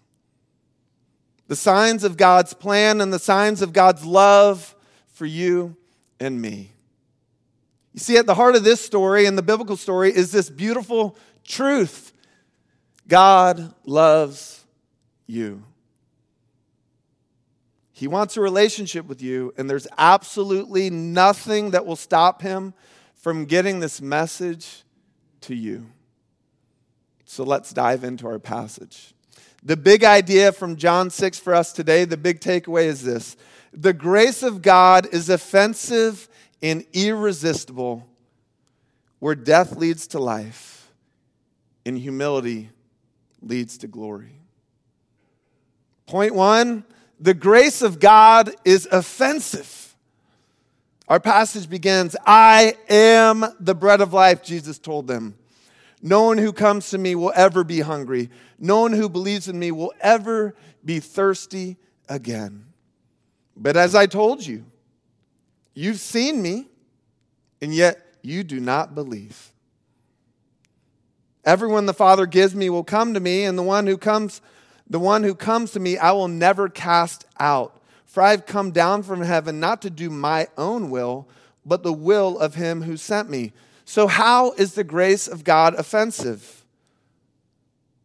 the 1.47 1.55
signs 1.55 2.03
of 2.03 2.17
God's 2.17 2.55
plan 2.55 2.99
and 2.99 3.13
the 3.13 3.19
signs 3.19 3.61
of 3.61 3.73
God's 3.73 4.03
love 4.03 4.73
for 5.09 5.27
you 5.27 5.75
and 6.19 6.41
me. 6.41 6.71
You 7.93 7.99
see, 7.99 8.17
at 8.17 8.25
the 8.25 8.33
heart 8.33 8.55
of 8.55 8.63
this 8.63 8.81
story 8.81 9.27
and 9.27 9.37
the 9.37 9.43
biblical 9.43 9.77
story 9.77 10.11
is 10.11 10.31
this 10.31 10.49
beautiful 10.49 11.15
truth 11.43 12.11
God 13.11 13.73
loves 13.83 14.63
you. 15.27 15.65
He 17.91 18.07
wants 18.07 18.37
a 18.37 18.41
relationship 18.41 19.05
with 19.05 19.21
you, 19.21 19.53
and 19.57 19.69
there's 19.69 19.85
absolutely 19.97 20.89
nothing 20.89 21.71
that 21.71 21.85
will 21.85 21.97
stop 21.97 22.41
him 22.41 22.73
from 23.15 23.43
getting 23.43 23.81
this 23.81 24.01
message 24.01 24.83
to 25.41 25.53
you. 25.53 25.87
So 27.25 27.43
let's 27.43 27.73
dive 27.73 28.05
into 28.05 28.27
our 28.27 28.39
passage. 28.39 29.13
The 29.61 29.75
big 29.75 30.05
idea 30.05 30.53
from 30.53 30.77
John 30.77 31.09
6 31.09 31.37
for 31.37 31.53
us 31.53 31.73
today, 31.73 32.05
the 32.05 32.15
big 32.15 32.39
takeaway 32.39 32.85
is 32.85 33.03
this 33.03 33.35
the 33.73 33.91
grace 33.91 34.41
of 34.41 34.61
God 34.61 35.05
is 35.11 35.27
offensive 35.29 36.29
and 36.63 36.85
irresistible, 36.93 38.07
where 39.19 39.35
death 39.35 39.75
leads 39.75 40.07
to 40.07 40.19
life 40.19 40.89
and 41.85 41.97
humility 41.97 42.69
leads 43.41 43.77
to 43.79 43.87
glory. 43.87 44.41
Point 46.05 46.35
one 46.35 46.83
the 47.19 47.33
grace 47.35 47.81
of 47.81 47.99
God 47.99 48.51
is 48.65 48.87
offensive. 48.91 49.95
Our 51.07 51.19
passage 51.19 51.69
begins 51.69 52.15
I 52.25 52.75
am 52.89 53.45
the 53.59 53.75
bread 53.75 54.01
of 54.01 54.13
life, 54.13 54.41
Jesus 54.41 54.79
told 54.79 55.07
them. 55.07 55.35
No 56.01 56.23
one 56.23 56.39
who 56.39 56.51
comes 56.51 56.89
to 56.89 56.97
me 56.97 57.13
will 57.13 57.31
ever 57.35 57.63
be 57.63 57.81
hungry. 57.81 58.29
No 58.57 58.81
one 58.81 58.93
who 58.93 59.07
believes 59.07 59.47
in 59.47 59.59
me 59.59 59.71
will 59.71 59.93
ever 60.01 60.55
be 60.83 60.99
thirsty 60.99 61.77
again. 62.09 62.65
But 63.55 63.77
as 63.77 63.93
I 63.93 64.07
told 64.07 64.45
you, 64.45 64.65
you've 65.75 65.99
seen 65.99 66.41
me, 66.41 66.69
and 67.61 67.73
yet 67.73 68.15
you 68.23 68.43
do 68.43 68.59
not 68.59 68.95
believe. 68.95 69.50
Everyone 71.43 71.85
the 71.85 71.93
Father 71.93 72.25
gives 72.25 72.53
me 72.53 72.69
will 72.69 72.83
come 72.83 73.13
to 73.13 73.19
me, 73.19 73.43
and 73.43 73.57
the 73.57 73.63
one 73.63 73.87
who 73.87 73.97
comes, 73.97 74.41
the 74.89 74.99
one 74.99 75.23
who 75.23 75.33
comes 75.33 75.71
to 75.71 75.79
me, 75.79 75.97
I 75.97 76.11
will 76.11 76.27
never 76.27 76.69
cast 76.69 77.25
out. 77.39 77.81
For 78.05 78.21
I've 78.21 78.45
come 78.45 78.71
down 78.71 79.03
from 79.03 79.21
heaven 79.21 79.59
not 79.59 79.81
to 79.83 79.89
do 79.89 80.09
my 80.09 80.47
own 80.57 80.89
will, 80.89 81.27
but 81.65 81.81
the 81.81 81.93
will 81.93 82.37
of 82.37 82.55
him 82.55 82.83
who 82.83 82.97
sent 82.97 83.29
me. 83.29 83.53
So, 83.85 84.07
how 84.07 84.51
is 84.51 84.73
the 84.73 84.83
grace 84.83 85.27
of 85.27 85.43
God 85.43 85.75
offensive? 85.75 86.65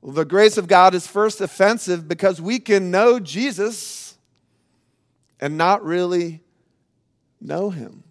Well, 0.00 0.14
the 0.14 0.24
grace 0.24 0.56
of 0.56 0.68
God 0.68 0.94
is 0.94 1.06
first 1.06 1.40
offensive 1.40 2.06
because 2.08 2.40
we 2.40 2.58
can 2.58 2.90
know 2.90 3.18
Jesus 3.18 4.16
and 5.40 5.58
not 5.58 5.84
really 5.84 6.40
know 7.40 7.70
him. 7.70 8.04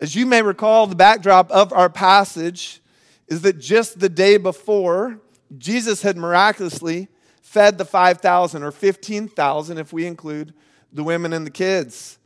As 0.00 0.14
you 0.14 0.26
may 0.26 0.42
recall, 0.42 0.86
the 0.86 0.94
backdrop 0.94 1.50
of 1.50 1.72
our 1.72 1.90
passage 1.90 2.80
is 3.28 3.42
that 3.42 3.58
just 3.58 4.00
the 4.00 4.08
day 4.08 4.36
before, 4.36 5.20
Jesus 5.56 6.02
had 6.02 6.16
miraculously 6.16 7.08
fed 7.42 7.78
the 7.78 7.84
5,000 7.84 8.62
or 8.62 8.70
15,000 8.70 9.78
if 9.78 9.92
we 9.92 10.06
include 10.06 10.52
the 10.92 11.04
women 11.04 11.32
and 11.32 11.46
the 11.46 11.50
kids. 11.50 12.18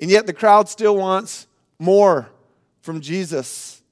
And 0.00 0.10
yet 0.10 0.26
the 0.26 0.32
crowd 0.32 0.68
still 0.68 0.96
wants 0.96 1.46
more 1.78 2.28
from 2.80 3.00
Jesus. 3.00 3.82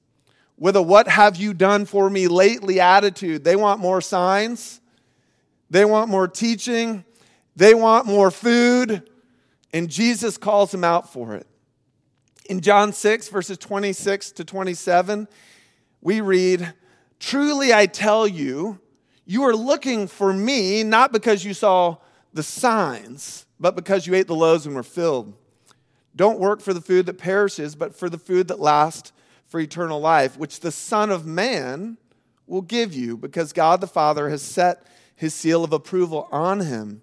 With 0.57 0.75
a 0.75 0.81
what 0.81 1.07
have 1.07 1.37
you 1.37 1.53
done 1.53 1.85
for 1.85 2.09
me 2.09 2.27
lately 2.27 2.79
attitude. 2.79 3.43
They 3.43 3.55
want 3.55 3.79
more 3.79 4.01
signs, 4.01 4.81
they 5.69 5.85
want 5.85 6.09
more 6.09 6.27
teaching, 6.27 7.05
they 7.55 7.73
want 7.73 8.05
more 8.05 8.31
food, 8.31 9.07
and 9.73 9.89
Jesus 9.89 10.37
calls 10.37 10.71
them 10.71 10.83
out 10.83 11.11
for 11.11 11.35
it. 11.35 11.45
In 12.49 12.61
John 12.61 12.93
6, 12.93 13.29
verses 13.29 13.57
26 13.57 14.31
to 14.31 14.45
27, 14.45 15.27
we 16.07 16.21
read, 16.21 16.73
Truly 17.19 17.73
I 17.73 17.85
tell 17.85 18.25
you, 18.25 18.79
you 19.25 19.43
are 19.43 19.53
looking 19.53 20.07
for 20.07 20.31
me 20.31 20.81
not 20.81 21.11
because 21.11 21.43
you 21.43 21.53
saw 21.53 21.97
the 22.31 22.43
signs, 22.43 23.45
but 23.59 23.75
because 23.75 24.07
you 24.07 24.15
ate 24.15 24.27
the 24.27 24.33
loaves 24.33 24.65
and 24.65 24.73
were 24.73 24.83
filled. 24.83 25.33
Don't 26.15 26.39
work 26.39 26.61
for 26.61 26.73
the 26.73 26.79
food 26.79 27.07
that 27.07 27.17
perishes, 27.17 27.75
but 27.75 27.93
for 27.93 28.09
the 28.09 28.17
food 28.17 28.47
that 28.47 28.57
lasts 28.57 29.11
for 29.47 29.59
eternal 29.59 29.99
life, 29.99 30.37
which 30.37 30.61
the 30.61 30.71
Son 30.71 31.11
of 31.11 31.25
Man 31.25 31.97
will 32.45 32.61
give 32.61 32.93
you, 32.93 33.17
because 33.17 33.51
God 33.51 33.81
the 33.81 33.85
Father 33.85 34.29
has 34.29 34.41
set 34.41 34.87
his 35.13 35.33
seal 35.33 35.65
of 35.65 35.73
approval 35.73 36.29
on 36.31 36.61
him. 36.61 37.01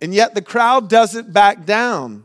And 0.00 0.14
yet 0.14 0.34
the 0.34 0.40
crowd 0.40 0.88
doesn't 0.88 1.34
back 1.34 1.66
down. 1.66 2.24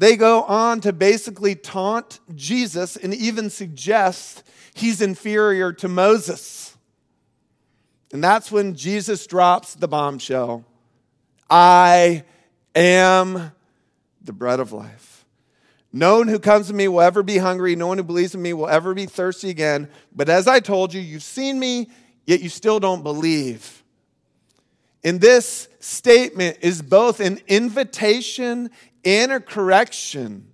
They 0.00 0.16
go 0.16 0.44
on 0.44 0.80
to 0.80 0.94
basically 0.94 1.54
taunt 1.54 2.20
Jesus 2.34 2.96
and 2.96 3.12
even 3.12 3.50
suggest 3.50 4.42
he's 4.72 5.02
inferior 5.02 5.74
to 5.74 5.88
Moses. 5.88 6.74
And 8.10 8.24
that's 8.24 8.50
when 8.50 8.76
Jesus 8.76 9.26
drops 9.26 9.74
the 9.74 9.88
bombshell 9.88 10.64
I 11.50 12.24
am 12.74 13.52
the 14.22 14.32
bread 14.32 14.58
of 14.58 14.72
life. 14.72 15.26
No 15.92 16.16
one 16.16 16.28
who 16.28 16.38
comes 16.38 16.68
to 16.68 16.72
me 16.72 16.88
will 16.88 17.02
ever 17.02 17.22
be 17.22 17.36
hungry. 17.36 17.76
No 17.76 17.88
one 17.88 17.98
who 17.98 18.04
believes 18.04 18.34
in 18.34 18.40
me 18.40 18.54
will 18.54 18.68
ever 18.68 18.94
be 18.94 19.04
thirsty 19.04 19.50
again. 19.50 19.90
But 20.16 20.30
as 20.30 20.48
I 20.48 20.60
told 20.60 20.94
you, 20.94 21.02
you've 21.02 21.22
seen 21.22 21.58
me, 21.60 21.90
yet 22.24 22.40
you 22.40 22.48
still 22.48 22.80
don't 22.80 23.02
believe. 23.02 23.79
In 25.02 25.18
this 25.18 25.68
statement 25.80 26.58
is 26.60 26.82
both 26.82 27.20
an 27.20 27.40
invitation 27.48 28.70
and 29.04 29.32
a 29.32 29.40
correction 29.40 30.48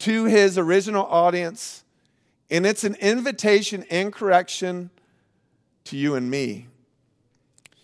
to 0.00 0.24
his 0.24 0.56
original 0.56 1.04
audience, 1.06 1.84
and 2.50 2.64
it's 2.64 2.84
an 2.84 2.94
invitation 2.96 3.84
and 3.90 4.12
correction 4.12 4.90
to 5.84 5.96
you 5.96 6.14
and 6.14 6.30
me. 6.30 6.66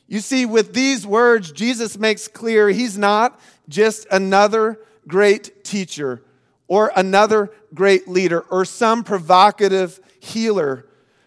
You 0.06 0.20
see, 0.20 0.46
with 0.46 0.74
these 0.74 1.06
words, 1.06 1.52
Jesus 1.52 1.98
makes 1.98 2.28
clear 2.28 2.68
he's 2.68 2.96
not 2.96 3.38
just 3.68 4.06
another 4.10 4.78
great 5.06 5.64
teacher 5.64 6.22
or 6.66 6.92
another 6.96 7.50
great 7.74 8.08
leader 8.08 8.40
or 8.40 8.64
some 8.64 9.04
provocative 9.04 10.00
healer, 10.20 10.86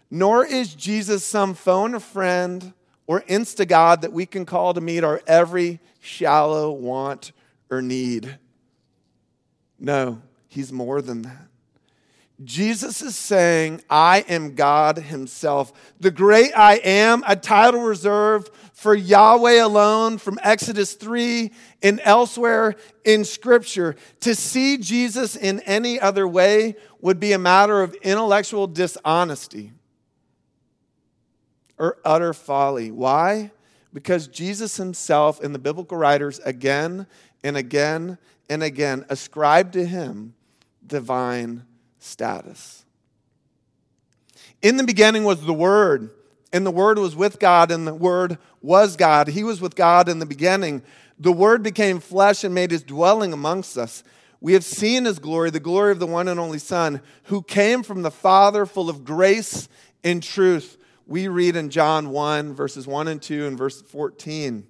nor 0.09 0.45
is 0.45 0.73
Jesus 0.73 1.25
some 1.25 1.53
phone 1.53 1.93
a 1.93 1.99
friend 1.99 2.73
or 3.07 3.21
insta 3.21 3.67
God 3.67 4.01
that 4.01 4.13
we 4.13 4.25
can 4.25 4.45
call 4.45 4.73
to 4.73 4.81
meet 4.81 5.03
our 5.03 5.21
every 5.25 5.79
shallow 6.01 6.71
want 6.71 7.31
or 7.71 7.81
need. 7.81 8.37
No, 9.79 10.21
he's 10.47 10.71
more 10.71 11.01
than 11.01 11.23
that. 11.23 11.47
Jesus 12.43 13.01
is 13.01 13.15
saying, 13.15 13.81
I 13.89 14.23
am 14.29 14.53
God 14.53 14.97
Himself. 14.97 15.73
The 15.99 16.11
great 16.11 16.51
I 16.55 16.75
am, 16.75 17.23
a 17.25 17.35
title 17.35 17.81
reserved 17.81 18.51
for 18.73 18.93
Yahweh 18.93 19.59
alone 19.59 20.19
from 20.19 20.37
Exodus 20.43 20.93
3 20.93 21.51
and 21.81 21.99
elsewhere 22.03 22.75
in 23.03 23.25
Scripture. 23.25 23.95
To 24.19 24.35
see 24.35 24.77
Jesus 24.77 25.35
in 25.35 25.61
any 25.61 25.99
other 25.99 26.27
way 26.27 26.75
would 27.01 27.19
be 27.19 27.33
a 27.33 27.39
matter 27.39 27.81
of 27.81 27.95
intellectual 27.95 28.67
dishonesty 28.67 29.71
or 31.77 31.97
utter 32.03 32.33
folly. 32.33 32.91
Why? 32.91 33.51
Because 33.93 34.27
Jesus 34.27 34.77
Himself 34.77 35.41
and 35.41 35.53
the 35.53 35.59
biblical 35.59 35.97
writers 35.97 36.39
again 36.39 37.07
and 37.43 37.57
again 37.57 38.17
and 38.49 38.63
again 38.63 39.05
ascribe 39.09 39.71
to 39.73 39.85
him 39.85 40.33
divine 40.85 41.65
status. 41.99 42.85
In 44.61 44.77
the 44.77 44.83
beginning 44.83 45.23
was 45.23 45.45
the 45.45 45.53
Word, 45.53 46.09
and 46.51 46.65
the 46.65 46.71
Word 46.71 46.97
was 46.97 47.15
with 47.15 47.39
God, 47.39 47.71
and 47.71 47.85
the 47.85 47.93
Word 47.93 48.37
was 48.61 48.95
God. 48.95 49.27
He 49.27 49.43
was 49.43 49.61
with 49.61 49.75
God 49.75 50.09
in 50.09 50.19
the 50.19 50.25
beginning. 50.25 50.81
The 51.19 51.31
Word 51.31 51.61
became 51.61 51.99
flesh 51.99 52.43
and 52.43 52.55
made 52.55 52.71
his 52.71 52.83
dwelling 52.83 53.33
amongst 53.33 53.77
us. 53.77 54.03
We 54.39 54.53
have 54.53 54.63
seen 54.63 55.05
his 55.05 55.19
glory, 55.19 55.49
the 55.49 55.59
glory 55.59 55.91
of 55.91 55.99
the 55.99 56.07
one 56.07 56.27
and 56.27 56.39
only 56.39 56.59
Son, 56.59 57.01
who 57.23 57.41
came 57.41 57.83
from 57.83 58.03
the 58.03 58.11
Father, 58.11 58.65
full 58.65 58.89
of 58.89 59.03
grace 59.03 59.67
and 60.03 60.21
truth. 60.23 60.77
We 61.07 61.29
read 61.29 61.55
in 61.55 61.69
John 61.69 62.09
1, 62.09 62.53
verses 62.53 62.85
1 62.85 63.07
and 63.07 63.21
2, 63.21 63.47
and 63.47 63.57
verse 63.57 63.81
14. 63.81 64.67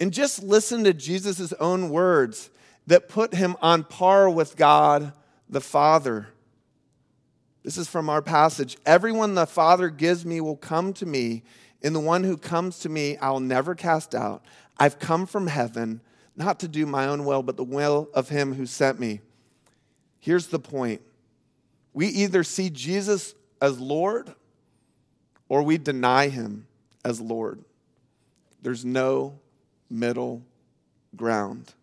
And 0.00 0.12
just 0.12 0.42
listen 0.42 0.84
to 0.84 0.94
Jesus' 0.94 1.52
own 1.60 1.90
words 1.90 2.50
that 2.86 3.10
put 3.10 3.34
him 3.34 3.54
on 3.60 3.84
par 3.84 4.28
with 4.30 4.56
God 4.56 5.12
the 5.50 5.60
Father. 5.60 6.28
This 7.62 7.76
is 7.76 7.88
from 7.88 8.08
our 8.08 8.22
passage. 8.22 8.78
Everyone 8.86 9.34
the 9.34 9.46
Father 9.46 9.90
gives 9.90 10.24
me 10.24 10.40
will 10.40 10.56
come 10.56 10.94
to 10.94 11.06
me, 11.06 11.42
and 11.82 11.94
the 11.94 12.00
one 12.00 12.24
who 12.24 12.38
comes 12.38 12.78
to 12.80 12.88
me 12.88 13.18
I'll 13.18 13.38
never 13.38 13.74
cast 13.74 14.14
out. 14.14 14.42
I've 14.78 14.98
come 14.98 15.26
from 15.26 15.46
heaven 15.46 16.00
not 16.34 16.58
to 16.60 16.68
do 16.68 16.86
my 16.86 17.06
own 17.06 17.26
will, 17.26 17.42
but 17.42 17.58
the 17.58 17.64
will 17.64 18.08
of 18.14 18.30
him 18.30 18.54
who 18.54 18.64
sent 18.64 18.98
me. 18.98 19.20
Here's 20.18 20.46
the 20.46 20.58
point 20.58 21.02
we 21.92 22.06
either 22.06 22.42
see 22.42 22.70
Jesus 22.70 23.34
as 23.60 23.78
Lord 23.78 24.34
or 25.52 25.62
we 25.62 25.76
deny 25.76 26.28
him 26.28 26.66
as 27.04 27.20
Lord. 27.20 27.62
There's 28.62 28.86
no 28.86 29.38
middle 29.90 30.42
ground. 31.14 31.74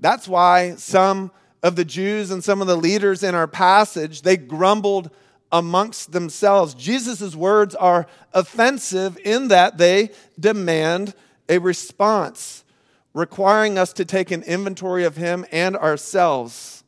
That's 0.00 0.26
why 0.26 0.76
some 0.76 1.30
of 1.62 1.76
the 1.76 1.84
Jews 1.84 2.30
and 2.30 2.42
some 2.42 2.62
of 2.62 2.68
the 2.68 2.76
leaders 2.76 3.22
in 3.22 3.34
our 3.34 3.46
passage, 3.46 4.22
they 4.22 4.38
grumbled 4.38 5.10
amongst 5.52 6.12
themselves. 6.12 6.72
Jesus' 6.72 7.36
words 7.36 7.74
are 7.74 8.06
offensive 8.32 9.18
in 9.22 9.48
that 9.48 9.76
they 9.76 10.08
demand 10.40 11.12
a 11.50 11.58
response, 11.58 12.64
requiring 13.12 13.76
us 13.76 13.92
to 13.92 14.06
take 14.06 14.30
an 14.30 14.42
inventory 14.44 15.04
of 15.04 15.16
him 15.16 15.44
and 15.52 15.76
ourselves. 15.76 16.82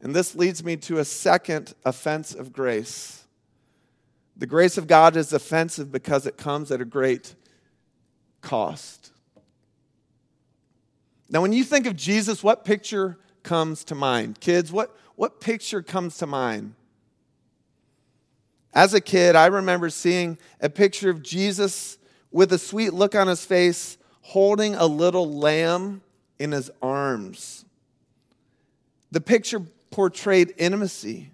And 0.00 0.12
this 0.12 0.34
leads 0.34 0.64
me 0.64 0.76
to 0.78 0.98
a 0.98 1.04
second 1.04 1.74
offense 1.84 2.34
of 2.34 2.52
grace. 2.52 3.21
The 4.42 4.48
grace 4.48 4.76
of 4.76 4.88
God 4.88 5.16
is 5.16 5.32
offensive 5.32 5.92
because 5.92 6.26
it 6.26 6.36
comes 6.36 6.72
at 6.72 6.80
a 6.80 6.84
great 6.84 7.36
cost. 8.40 9.12
Now, 11.30 11.40
when 11.40 11.52
you 11.52 11.62
think 11.62 11.86
of 11.86 11.94
Jesus, 11.94 12.42
what 12.42 12.64
picture 12.64 13.20
comes 13.44 13.84
to 13.84 13.94
mind? 13.94 14.40
Kids, 14.40 14.72
what, 14.72 14.96
what 15.14 15.40
picture 15.40 15.80
comes 15.80 16.18
to 16.18 16.26
mind? 16.26 16.74
As 18.74 18.94
a 18.94 19.00
kid, 19.00 19.36
I 19.36 19.46
remember 19.46 19.88
seeing 19.90 20.36
a 20.60 20.68
picture 20.68 21.08
of 21.08 21.22
Jesus 21.22 21.96
with 22.32 22.52
a 22.52 22.58
sweet 22.58 22.92
look 22.92 23.14
on 23.14 23.28
his 23.28 23.44
face, 23.44 23.96
holding 24.22 24.74
a 24.74 24.86
little 24.86 25.32
lamb 25.38 26.02
in 26.40 26.50
his 26.50 26.68
arms. 26.82 27.64
The 29.12 29.20
picture 29.20 29.60
portrayed 29.92 30.52
intimacy, 30.58 31.30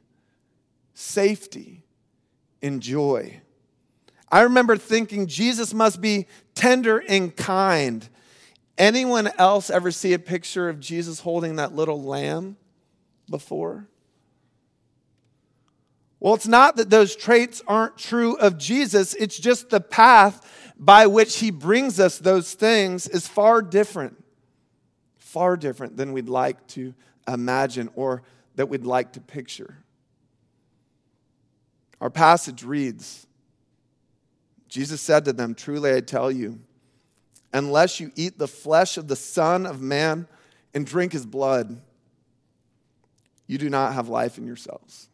safety, 0.93 1.87
and 2.63 2.83
joy. 2.83 3.41
I 4.31 4.43
remember 4.43 4.77
thinking 4.77 5.27
Jesus 5.27 5.73
must 5.73 6.01
be 6.01 6.27
tender 6.55 6.99
and 6.99 7.35
kind. 7.35 8.09
Anyone 8.77 9.31
else 9.39 9.71
ever 9.71 9.91
see 9.91 10.13
a 10.13 10.19
picture 10.19 10.69
of 10.69 10.81
Jesus 10.81 11.21
holding 11.21 11.57
that 11.57 11.75
little 11.75 12.03
lamb 12.03 12.57
before? 13.29 13.89
Well, 16.21 16.35
it's 16.35 16.49
not 16.49 16.77
that 16.77 16.91
those 16.91 17.15
traits 17.15 17.63
aren't 17.67 17.97
true 17.97 18.37
of 18.37 18.59
Jesus, 18.59 19.15
it's 19.15 19.39
just 19.39 19.71
the 19.71 19.81
path 19.81 20.73
by 20.79 21.07
which 21.07 21.39
he 21.39 21.51
brings 21.51 21.99
us 21.99 22.19
those 22.19 22.55
things 22.55 23.09
is 23.09 23.27
far 23.27 23.63
different, 23.63 24.23
far 25.17 25.57
different 25.57 25.97
than 25.97 26.13
we'd 26.13 26.29
like 26.29 26.65
to 26.69 26.95
imagine 27.27 27.91
or 27.95 28.23
that 28.55 28.69
we'd 28.69 28.87
like 28.87 29.13
to 29.13 29.21
picture. 29.21 29.79
Our 32.01 32.11
passage 32.11 32.63
reads 32.63 33.27
Jesus 34.69 35.01
said 35.01 35.25
to 35.25 35.33
them, 35.33 35.55
Truly 35.55 35.95
I 35.95 36.01
tell 36.01 36.31
you, 36.31 36.61
unless 37.53 38.01
you 38.01 38.13
eat 38.15 38.39
the 38.39 38.49
flesh 38.49 38.99
of 38.99 39.09
the 39.09 39.17
Son 39.17 39.67
of 39.67 39.81
Man 39.81 40.29
and 40.75 40.87
drink 40.87 41.13
his 41.13 41.25
blood, 41.25 41.81
you 43.47 43.57
do 43.57 43.71
not 43.71 43.95
have 43.95 44.09
life 44.09 44.37
in 44.37 44.47
yourselves. 44.47 45.09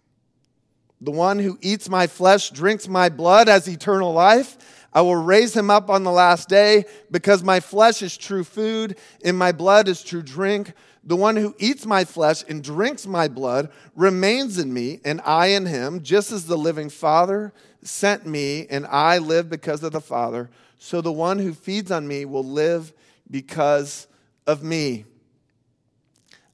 The 1.01 1.13
one 1.13 1.39
who 1.39 1.59
eats 1.61 1.89
my 1.89 2.07
flesh, 2.07 2.51
drinks 2.51 2.89
my 2.89 3.09
blood, 3.09 3.47
has 3.47 3.69
eternal 3.69 4.13
life. 4.13 4.84
I 4.95 5.01
will 5.01 5.17
raise 5.17 5.57
him 5.57 5.71
up 5.71 5.91
on 5.91 6.05
the 6.05 6.13
last 6.13 6.49
day 6.49 6.85
because 7.11 7.43
my 7.43 7.59
flesh 7.61 8.01
is 8.01 8.17
true 8.17 8.45
food 8.45 8.97
and 9.25 9.37
my 9.37 9.51
blood 9.51 9.89
is 9.89 10.03
true 10.03 10.23
drink. 10.23 10.73
The 11.03 11.17
one 11.17 11.37
who 11.37 11.55
eats 11.59 11.85
my 11.85 12.05
flesh 12.05 12.45
and 12.49 12.63
drinks 12.63 13.07
my 13.07 13.29
blood 13.29 13.71
remains 13.95 14.59
in 14.59 14.73
me, 14.73 15.01
and 15.05 15.21
I 15.23 15.49
in 15.49 15.67
him, 15.67 16.03
just 16.03 16.33
as 16.33 16.47
the 16.47 16.57
living 16.57 16.89
Father 16.89 17.53
sent 17.83 18.25
me, 18.25 18.67
and 18.71 18.87
I 18.87 19.19
live 19.19 19.51
because 19.51 19.83
of 19.83 19.93
the 19.93 20.01
Father. 20.01 20.49
So 20.79 21.03
the 21.03 21.13
one 21.13 21.39
who 21.39 21.53
feeds 21.53 21.91
on 21.91 22.09
me 22.09 22.25
will 22.25 22.45
live 22.45 22.95
because 23.31 24.07
of 24.47 24.63
me. 24.63 25.05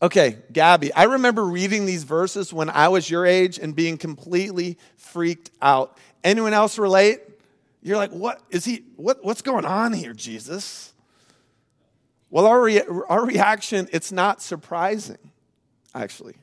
Okay, 0.02 0.38
Gabby, 0.52 0.92
I 0.94 1.04
remember 1.04 1.44
reading 1.44 1.87
these 1.87 2.04
verses 2.04 2.52
when 2.52 2.70
I 2.70 2.88
was 2.88 3.09
your 3.09 3.26
age 3.26 3.59
and 3.59 3.76
being 3.76 3.99
completely 3.99 4.78
freaked 4.97 5.50
out. 5.61 5.97
Anyone 6.25 6.54
else 6.54 6.78
relate? 6.78 7.20
You're 7.82 7.96
like, 7.96 8.10
what 8.10 8.42
is 8.50 8.64
he? 8.64 8.84
What, 8.96 9.25
what's 9.25 9.42
going 9.42 9.64
on 9.64 9.92
here, 9.92 10.12
Jesus? 10.12 10.92
Well, 12.28 12.46
our, 12.46 12.62
re- 12.62 12.82
our 13.08 13.25
reaction, 13.25 13.88
it's 13.92 14.12
not 14.12 14.40
surprising, 14.40 15.18
actually. 15.94 16.37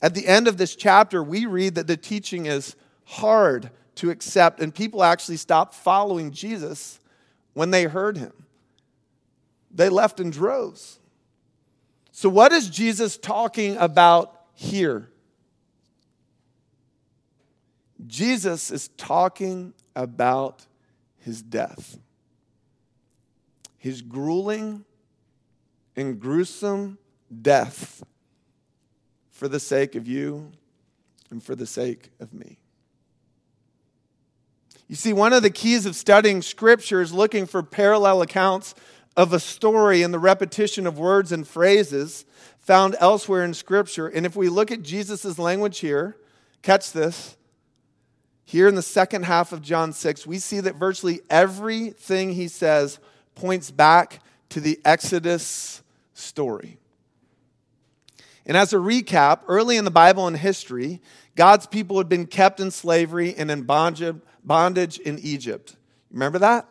At 0.00 0.14
the 0.14 0.26
end 0.26 0.46
of 0.46 0.56
this 0.56 0.76
chapter, 0.76 1.22
we 1.22 1.46
read 1.46 1.74
that 1.76 1.86
the 1.86 1.96
teaching 1.96 2.46
is 2.46 2.76
hard 3.04 3.70
to 3.96 4.10
accept, 4.10 4.60
and 4.60 4.74
people 4.74 5.02
actually 5.02 5.36
stopped 5.36 5.74
following 5.74 6.30
Jesus 6.30 7.00
when 7.54 7.70
they 7.70 7.84
heard 7.84 8.16
him. 8.16 8.32
They 9.70 9.88
left 9.88 10.20
in 10.20 10.30
droves. 10.30 11.00
So, 12.12 12.28
what 12.28 12.52
is 12.52 12.68
Jesus 12.68 13.16
talking 13.16 13.76
about 13.76 14.42
here? 14.54 15.08
Jesus 18.06 18.70
is 18.70 18.88
talking 18.96 19.72
about 19.94 20.66
his 21.18 21.42
death 21.42 21.98
his 23.84 24.00
grueling 24.00 24.82
and 25.94 26.18
gruesome 26.18 26.96
death 27.42 28.02
for 29.30 29.46
the 29.46 29.60
sake 29.60 29.94
of 29.94 30.08
you 30.08 30.50
and 31.28 31.42
for 31.42 31.54
the 31.54 31.66
sake 31.66 32.08
of 32.18 32.32
me. 32.32 32.56
You 34.88 34.96
see, 34.96 35.12
one 35.12 35.34
of 35.34 35.42
the 35.42 35.50
keys 35.50 35.84
of 35.84 35.94
studying 35.94 36.40
Scripture 36.40 37.02
is 37.02 37.12
looking 37.12 37.44
for 37.44 37.62
parallel 37.62 38.22
accounts 38.22 38.74
of 39.18 39.34
a 39.34 39.38
story 39.38 40.02
and 40.02 40.14
the 40.14 40.18
repetition 40.18 40.86
of 40.86 40.98
words 40.98 41.30
and 41.30 41.46
phrases 41.46 42.24
found 42.60 42.96
elsewhere 43.00 43.44
in 43.44 43.52
Scripture. 43.52 44.08
And 44.08 44.24
if 44.24 44.34
we 44.34 44.48
look 44.48 44.70
at 44.70 44.82
Jesus' 44.82 45.38
language 45.38 45.80
here, 45.80 46.16
catch 46.62 46.90
this. 46.92 47.36
Here 48.44 48.68
in 48.68 48.74
the 48.74 48.82
second 48.82 49.24
half 49.24 49.52
of 49.52 49.62
John 49.62 49.92
6, 49.92 50.26
we 50.26 50.38
see 50.38 50.60
that 50.60 50.76
virtually 50.76 51.20
everything 51.30 52.34
he 52.34 52.48
says 52.48 52.98
points 53.34 53.70
back 53.70 54.20
to 54.50 54.60
the 54.60 54.78
Exodus 54.84 55.82
story. 56.12 56.78
And 58.46 58.56
as 58.56 58.72
a 58.72 58.76
recap, 58.76 59.40
early 59.48 59.76
in 59.76 59.84
the 59.84 59.90
Bible 59.90 60.26
and 60.26 60.36
history, 60.36 61.00
God's 61.34 61.66
people 61.66 61.96
had 61.96 62.08
been 62.08 62.26
kept 62.26 62.60
in 62.60 62.70
slavery 62.70 63.34
and 63.34 63.50
in 63.50 63.62
bondage 63.62 64.98
in 64.98 65.18
Egypt. 65.20 65.76
Remember 66.10 66.38
that? 66.38 66.68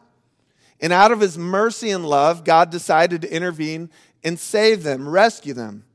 And 0.79 0.93
out 0.93 1.12
of 1.12 1.19
his 1.19 1.38
mercy 1.38 1.89
and 1.89 2.05
love, 2.05 2.43
God 2.43 2.69
decided 2.69 3.23
to 3.23 3.33
intervene 3.33 3.89
and 4.23 4.39
save 4.39 4.83
them, 4.83 5.09
rescue 5.09 5.53
them. 5.53 5.86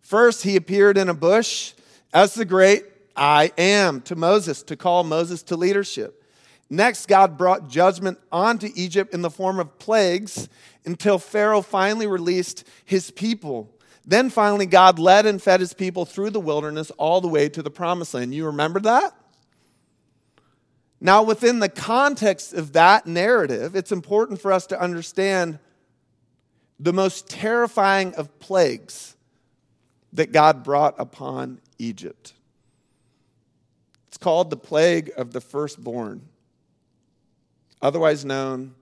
First, 0.00 0.44
he 0.44 0.56
appeared 0.56 0.96
in 0.96 1.08
a 1.08 1.14
bush 1.14 1.74
as 2.12 2.34
the 2.34 2.44
great 2.44 2.84
I 3.16 3.52
am 3.56 4.00
to 4.02 4.16
Moses 4.16 4.62
to 4.64 4.76
call 4.76 5.04
Moses 5.04 5.42
to 5.44 5.56
leadership. 5.56 6.22
Next, 6.70 7.06
God 7.06 7.36
brought 7.36 7.68
judgment 7.68 8.18
onto 8.32 8.68
Egypt 8.74 9.14
in 9.14 9.22
the 9.22 9.30
form 9.30 9.60
of 9.60 9.78
plagues 9.78 10.48
until 10.84 11.18
Pharaoh 11.18 11.62
finally 11.62 12.06
released 12.06 12.66
his 12.84 13.10
people. 13.10 13.70
Then 14.04 14.30
finally, 14.30 14.66
God 14.66 14.98
led 14.98 15.26
and 15.26 15.40
fed 15.40 15.60
his 15.60 15.72
people 15.72 16.04
through 16.04 16.30
the 16.30 16.40
wilderness 16.40 16.90
all 16.92 17.20
the 17.20 17.28
way 17.28 17.48
to 17.48 17.62
the 17.62 17.70
promised 17.70 18.14
land. 18.14 18.34
You 18.34 18.46
remember 18.46 18.80
that? 18.80 19.14
Now, 21.00 21.22
within 21.22 21.58
the 21.58 21.68
context 21.68 22.54
of 22.54 22.72
that 22.72 23.06
narrative, 23.06 23.76
it's 23.76 23.92
important 23.92 24.40
for 24.40 24.52
us 24.52 24.66
to 24.68 24.80
understand 24.80 25.58
the 26.80 26.92
most 26.92 27.28
terrifying 27.28 28.14
of 28.14 28.38
plagues 28.38 29.14
that 30.12 30.32
God 30.32 30.64
brought 30.64 30.94
upon 30.98 31.60
Egypt. 31.78 32.32
Called 34.24 34.48
the 34.48 34.56
plague 34.56 35.12
of 35.18 35.34
the 35.34 35.40
firstborn 35.42 36.22
otherwise 37.82 38.24
known 38.24 38.74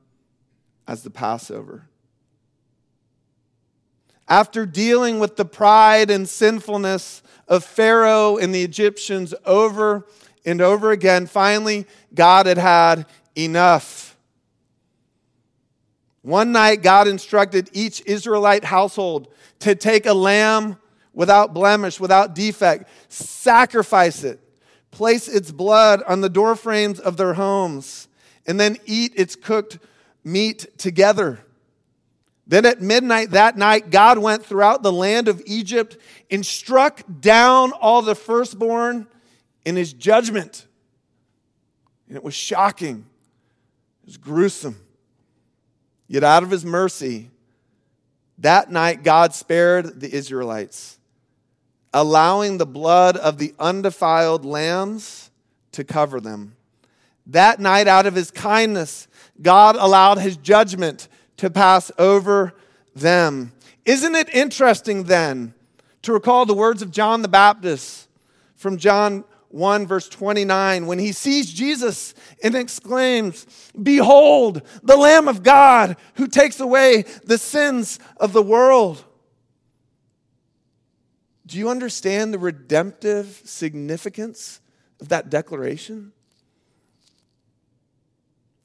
as 0.87 1.03
the 1.03 1.11
Passover. 1.11 1.89
After 4.29 4.65
dealing 4.65 5.19
with 5.19 5.35
the 5.35 5.45
pride 5.45 6.13
and 6.13 6.29
sinfulness 6.29 7.25
of 7.49 7.65
Pharaoh 7.65 8.37
and 8.37 8.55
the 8.55 8.63
Egyptians 8.63 9.35
over 9.45 10.07
and 10.45 10.61
over 10.61 10.93
again, 10.93 11.27
finally, 11.27 11.89
God 12.15 12.47
had 12.47 12.59
had 12.59 13.07
enough. 13.37 14.17
One 16.21 16.53
night, 16.53 16.85
God 16.85 17.09
instructed 17.09 17.69
each 17.73 18.01
Israelite 18.07 18.63
household 18.63 19.27
to 19.59 19.75
take 19.75 20.07
a 20.07 20.15
lamb 20.15 20.77
without 21.13 21.53
blemish, 21.53 21.99
without 21.99 22.37
defect, 22.37 22.89
sacrifice 23.09 24.23
it, 24.23 24.39
place 24.93 25.27
its 25.27 25.51
blood 25.51 26.03
on 26.07 26.21
the 26.21 26.29
doorframes 26.29 27.01
of 27.01 27.17
their 27.17 27.35
homes 27.35 28.07
and 28.47 28.61
then 28.61 28.77
eat 28.87 29.13
its 29.17 29.35
cooked 29.35 29.79
meat 30.23 30.79
together. 30.79 31.41
Then 32.47 32.67
at 32.67 32.81
midnight 32.81 33.31
that 33.31 33.57
night, 33.57 33.91
God 33.91 34.19
went 34.19 34.45
throughout 34.45 34.83
the 34.83 34.93
land 34.93 35.27
of 35.27 35.43
Egypt 35.47 35.97
and 36.31 36.45
struck 36.45 37.03
down 37.21 37.73
all 37.73 38.03
the 38.03 38.15
firstborn 38.15 39.07
in 39.65 39.77
his 39.77 39.93
judgment. 39.93 40.67
And 42.09 42.17
it 42.17 42.23
was 42.23 42.35
shocking, 42.35 43.07
it 44.03 44.07
was 44.07 44.17
gruesome. 44.17 44.77
Yet 46.09 46.25
out 46.25 46.43
of 46.43 46.51
his 46.51 46.65
mercy, 46.65 47.31
that 48.39 48.71
night 48.71 49.03
God 49.03 49.33
spared 49.35 50.01
the 50.01 50.13
Israelites, 50.15 50.99
allowing 51.93 52.59
the 52.59 52.67
blood 52.67 53.17
of 53.17 53.39
the 53.39 53.55
undefiled 53.59 54.45
lambs 54.45 55.31
to 55.73 55.85
cover 55.85 56.21
them. 56.21 56.57
That 57.27 57.61
night, 57.61 57.87
out 57.87 58.07
of 58.07 58.15
his 58.15 58.31
kindness, 58.31 59.09
God 59.41 59.77
allowed 59.77 60.19
his 60.19 60.37
judgment 60.37 61.09
to 61.37 61.51
pass 61.51 61.91
over 61.99 62.55
them. 62.95 63.53
Isn't 63.85 64.15
it 64.15 64.35
interesting 64.35 65.05
then 65.05 65.55
to 66.03 66.13
recall 66.13 66.47
the 66.47 66.55
words 66.55 66.83
of 66.83 66.91
John 66.91 67.23
the 67.23 67.29
Baptist 67.29 68.09
from 68.57 68.77
John 68.77 69.25
1, 69.49 69.87
verse 69.87 70.09
29, 70.09 70.87
when 70.87 70.99
he 70.99 71.13
sees 71.13 71.53
Jesus 71.53 72.15
and 72.43 72.55
exclaims, 72.55 73.47
Behold, 73.81 74.63
the 74.83 74.97
Lamb 74.97 75.29
of 75.29 75.43
God 75.43 75.97
who 76.15 76.27
takes 76.27 76.59
away 76.59 77.05
the 77.25 77.39
sins 77.39 77.99
of 78.17 78.33
the 78.33 78.43
world. 78.43 79.05
Do 81.53 81.59
you 81.59 81.69
understand 81.69 82.33
the 82.33 82.39
redemptive 82.39 83.43
significance 83.45 84.63
of 85.03 85.11
that 85.11 85.29
declaration? 85.29 86.13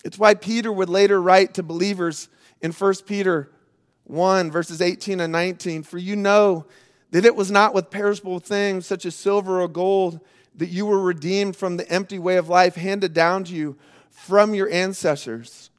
It's 0.06 0.18
why 0.18 0.36
Peter 0.36 0.72
would 0.72 0.88
later 0.88 1.22
write 1.22 1.56
to 1.56 1.64
believers 1.64 2.30
in 2.62 2.72
1 2.72 2.94
Peter 3.06 3.52
1, 4.06 4.52
verses 4.52 4.82
18 4.82 5.20
and 5.20 5.34
19 5.34 5.84
For 5.84 5.98
you 5.98 6.16
know 6.16 6.66
that 7.12 7.26
it 7.26 7.36
was 7.36 7.52
not 7.52 7.74
with 7.74 7.92
perishable 7.92 8.40
things 8.40 8.86
such 8.86 9.06
as 9.06 9.16
silver 9.16 9.62
or 9.62 9.68
gold 9.68 10.22
that 10.56 10.70
you 10.70 10.86
were 10.86 11.02
redeemed 11.02 11.58
from 11.58 11.76
the 11.76 11.92
empty 11.92 12.20
way 12.20 12.38
of 12.38 12.48
life 12.48 12.76
handed 12.76 13.14
down 13.14 13.44
to 13.44 13.54
you 13.54 13.76
from 14.12 14.54
your 14.54 14.70
ancestors, 14.72 15.72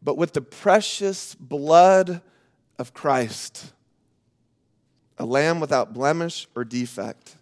but 0.00 0.16
with 0.16 0.32
the 0.32 0.42
precious 0.42 1.34
blood 1.34 2.22
of 2.78 2.94
Christ, 2.94 3.72
a 5.18 5.24
lamb 5.24 5.60
without 5.60 5.92
blemish 5.92 6.46
or 6.54 6.64
defect. 6.64 7.36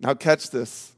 Now, 0.00 0.14
catch 0.14 0.50
this. 0.50 0.92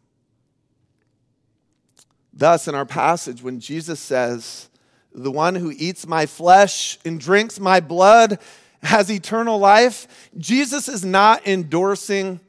Thus, 2.33 2.69
in 2.69 2.75
our 2.75 2.87
passage, 2.87 3.43
when 3.43 3.61
Jesus 3.61 4.01
says, 4.01 4.69
The 5.15 5.31
one 5.31 5.55
who 5.55 5.73
eats 5.77 6.07
my 6.07 6.27
flesh 6.27 6.99
and 7.05 7.21
drinks 7.21 7.61
my 7.61 7.81
blood 7.81 8.39
has 8.83 9.11
eternal 9.11 9.59
life, 9.59 10.31
Jesus 10.39 10.89
is 10.89 11.05
not 11.05 11.47
endorsing 11.47 12.41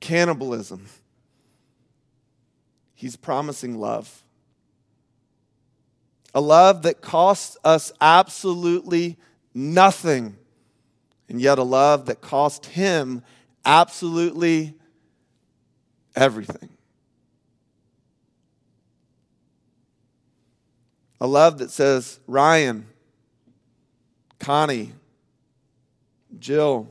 cannibalism. 0.00 0.86
he's 2.94 3.16
promising 3.16 3.78
love. 3.78 4.22
A 6.34 6.40
love 6.40 6.82
that 6.82 7.00
costs 7.00 7.56
us 7.64 7.92
absolutely 8.00 9.16
nothing, 9.54 10.36
and 11.28 11.40
yet 11.40 11.58
a 11.58 11.62
love 11.62 12.06
that 12.06 12.20
cost 12.20 12.66
him 12.66 13.22
absolutely 13.64 14.74
everything. 16.14 16.70
A 21.20 21.26
love 21.26 21.58
that 21.58 21.70
says, 21.70 22.20
Ryan, 22.26 22.86
Connie, 24.38 24.92
Jill, 26.38 26.88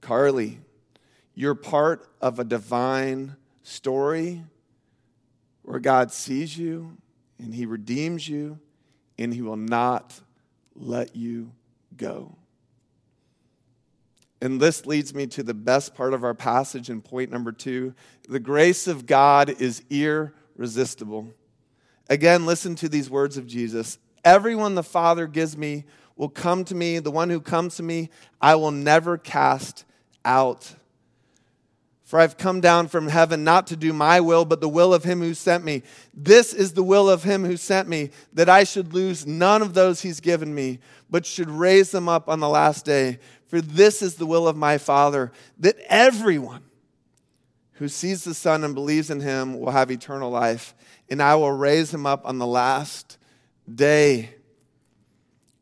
Carly, 0.00 0.58
you're 1.34 1.54
part 1.54 2.08
of 2.20 2.38
a 2.38 2.44
divine 2.44 3.36
story 3.62 4.42
where 5.62 5.80
God 5.80 6.12
sees 6.12 6.56
you 6.56 6.96
and 7.38 7.54
He 7.54 7.66
redeems 7.66 8.28
you 8.28 8.58
and 9.18 9.32
He 9.32 9.42
will 9.42 9.56
not 9.56 10.18
let 10.74 11.14
you 11.14 11.52
go. 11.96 12.36
And 14.44 14.60
this 14.60 14.84
leads 14.84 15.14
me 15.14 15.26
to 15.28 15.42
the 15.42 15.54
best 15.54 15.94
part 15.94 16.12
of 16.12 16.22
our 16.22 16.34
passage 16.34 16.90
in 16.90 17.00
point 17.00 17.30
number 17.30 17.50
two. 17.50 17.94
The 18.28 18.38
grace 18.38 18.86
of 18.86 19.06
God 19.06 19.48
is 19.48 19.82
irresistible. 19.88 21.32
Again, 22.10 22.44
listen 22.44 22.74
to 22.76 22.88
these 22.90 23.08
words 23.08 23.38
of 23.38 23.46
Jesus 23.46 23.98
Everyone 24.22 24.74
the 24.74 24.82
Father 24.82 25.26
gives 25.26 25.56
me 25.56 25.84
will 26.16 26.28
come 26.28 26.62
to 26.66 26.74
me. 26.74 26.98
The 26.98 27.10
one 27.10 27.30
who 27.30 27.40
comes 27.40 27.76
to 27.76 27.82
me, 27.82 28.10
I 28.38 28.54
will 28.56 28.70
never 28.70 29.16
cast 29.16 29.86
out. 30.26 30.74
For 32.04 32.20
I've 32.20 32.36
come 32.36 32.60
down 32.60 32.88
from 32.88 33.08
heaven 33.08 33.44
not 33.44 33.66
to 33.68 33.76
do 33.76 33.94
my 33.94 34.20
will, 34.20 34.44
but 34.44 34.60
the 34.60 34.68
will 34.68 34.92
of 34.92 35.04
him 35.04 35.20
who 35.20 35.32
sent 35.32 35.64
me. 35.64 35.82
This 36.12 36.52
is 36.52 36.74
the 36.74 36.82
will 36.82 37.08
of 37.08 37.22
him 37.22 37.44
who 37.44 37.56
sent 37.56 37.88
me, 37.88 38.10
that 38.34 38.50
I 38.50 38.64
should 38.64 38.92
lose 38.92 39.26
none 39.26 39.62
of 39.62 39.72
those 39.72 40.02
he's 40.02 40.20
given 40.20 40.54
me, 40.54 40.80
but 41.08 41.24
should 41.24 41.50
raise 41.50 41.90
them 41.90 42.08
up 42.08 42.28
on 42.28 42.40
the 42.40 42.48
last 42.48 42.84
day. 42.84 43.18
For 43.54 43.60
this 43.60 44.02
is 44.02 44.16
the 44.16 44.26
will 44.26 44.48
of 44.48 44.56
my 44.56 44.78
Father, 44.78 45.30
that 45.60 45.76
everyone 45.86 46.64
who 47.74 47.86
sees 47.86 48.24
the 48.24 48.34
Son 48.34 48.64
and 48.64 48.74
believes 48.74 49.10
in 49.10 49.20
him 49.20 49.60
will 49.60 49.70
have 49.70 49.92
eternal 49.92 50.28
life, 50.28 50.74
and 51.08 51.22
I 51.22 51.36
will 51.36 51.52
raise 51.52 51.94
him 51.94 52.04
up 52.04 52.26
on 52.26 52.38
the 52.38 52.48
last 52.48 53.16
day. 53.72 54.34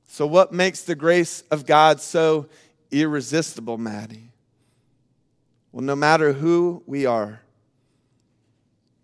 So, 0.07 0.27
what 0.27 0.55
makes 0.55 0.85
the 0.85 0.95
grace 0.95 1.43
of 1.51 1.67
God 1.67 2.01
so 2.01 2.49
irresistible, 2.91 3.77
Maddie? 3.77 4.31
Well, 5.71 5.85
no 5.85 5.95
matter 5.95 6.33
who 6.33 6.83
we 6.87 7.05
are, 7.05 7.43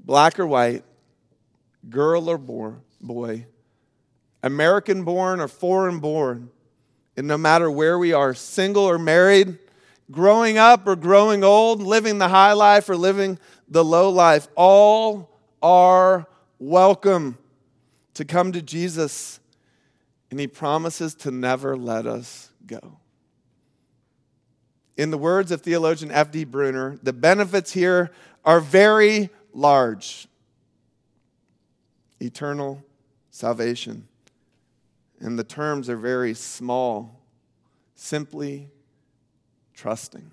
black 0.01 0.41
or 0.41 0.47
white, 0.47 0.83
girl 1.91 2.31
or 2.31 2.39
boy, 2.39 3.45
American 4.43 5.05
born 5.05 5.41
or 5.41 5.49
foreign 5.49 5.99
born, 5.99 6.49
and 7.19 7.27
no 7.27 7.37
matter 7.37 7.69
where 7.69 7.99
we 7.99 8.13
are, 8.13 8.33
single 8.33 8.85
or 8.85 8.97
married, 8.97 9.59
growing 10.09 10.57
up 10.57 10.87
or 10.87 10.95
growing 10.95 11.43
old, 11.43 11.83
living 11.83 12.19
the 12.19 12.29
high 12.29 12.53
life 12.53 12.89
or 12.89 12.97
living 12.97 13.41
the 13.67 13.85
low 13.85 14.09
life, 14.09 14.47
all 14.55 15.29
are 15.61 16.29
welcome 16.61 17.37
to 18.15 18.25
come 18.25 18.53
to 18.53 18.63
Jesus 18.63 19.41
and 20.31 20.39
he 20.39 20.47
promises 20.47 21.17
to 21.17 21.33
never 21.33 21.77
let 21.77 22.07
us 22.07 22.53
go. 22.65 22.99
In 24.97 25.11
the 25.11 25.19
words 25.19 25.51
of 25.51 25.63
theologian 25.63 26.13
F.D. 26.13 26.45
Bruner, 26.45 27.01
the 27.03 27.13
benefits 27.13 27.73
here 27.73 28.13
are 28.45 28.61
very 28.61 29.29
large 29.53 30.29
eternal 32.21 32.85
salvation. 33.33 34.07
And 35.21 35.39
the 35.39 35.45
terms 35.45 35.89
are 35.89 35.97
very 35.97 36.35
small, 36.35 37.21
simply 37.95 38.71
trusting. 39.75 40.31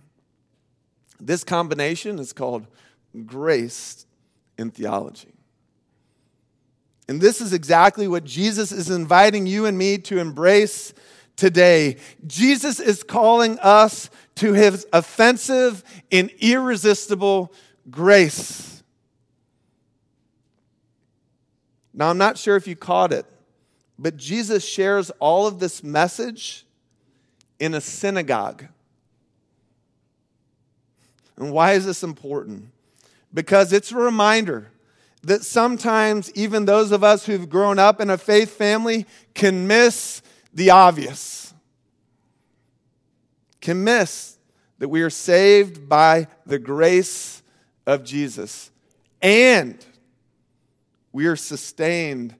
This 1.20 1.44
combination 1.44 2.20
is 2.20 2.34
called 2.34 2.68
grace 3.26 4.06
in 4.58 4.72
theology. 4.72 5.34
And 7.08 7.22
this 7.22 7.42
is 7.42 7.54
exactly 7.54 8.08
what 8.08 8.24
Jesus 8.24 8.72
is 8.72 8.90
inviting 8.90 9.46
you 9.46 9.66
and 9.66 9.78
me 9.78 9.98
to 10.00 10.20
embrace 10.20 10.94
today. 11.36 11.98
Jesus 12.26 12.80
is 12.80 13.04
calling 13.04 13.60
us 13.60 14.10
to 14.36 14.54
his 14.54 14.86
offensive 14.92 15.84
and 16.12 16.30
irresistible 16.40 17.54
grace. 17.90 18.84
Now, 21.94 22.10
I'm 22.10 22.18
not 22.18 22.38
sure 22.38 22.56
if 22.56 22.68
you 22.68 22.76
caught 22.76 23.14
it, 23.14 23.26
but 23.98 24.18
Jesus 24.18 24.66
shares 24.66 25.10
all 25.20 25.48
of 25.48 25.60
this 25.60 25.84
message 25.84 26.66
in 27.60 27.74
a 27.74 27.82
synagogue. 27.82 28.66
And 31.38 31.52
why 31.52 31.74
is 31.74 31.86
this 31.86 32.04
important? 32.04 32.70
Because 33.34 33.74
it's 33.74 33.92
a 33.92 33.98
reminder 33.98 34.72
that 35.24 35.44
sometimes 35.44 36.32
even 36.34 36.66
those 36.66 36.92
of 36.92 37.04
us 37.04 37.26
who've 37.26 37.50
grown 37.50 37.80
up 37.80 38.00
in 38.00 38.10
a 38.10 38.18
faith 38.18 38.52
family 38.52 39.06
can 39.34 39.68
miss 39.68 40.22
the 40.54 40.70
obvious, 40.70 41.54
can 43.60 43.84
miss 43.84 44.38
that 44.80 44.90
we 44.90 45.02
are 45.02 45.10
saved 45.10 45.90
by 45.90 46.28
the 46.46 46.60
grace 46.60 47.42
of 47.86 48.04
Jesus 48.04 48.72
and 49.22 49.84
we 51.12 51.26
are 51.26 51.36
sustained 51.36 52.36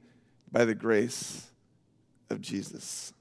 by 0.52 0.66
the 0.66 0.76
grace 0.76 1.45
of 2.30 2.42
Jesus. 2.42 3.14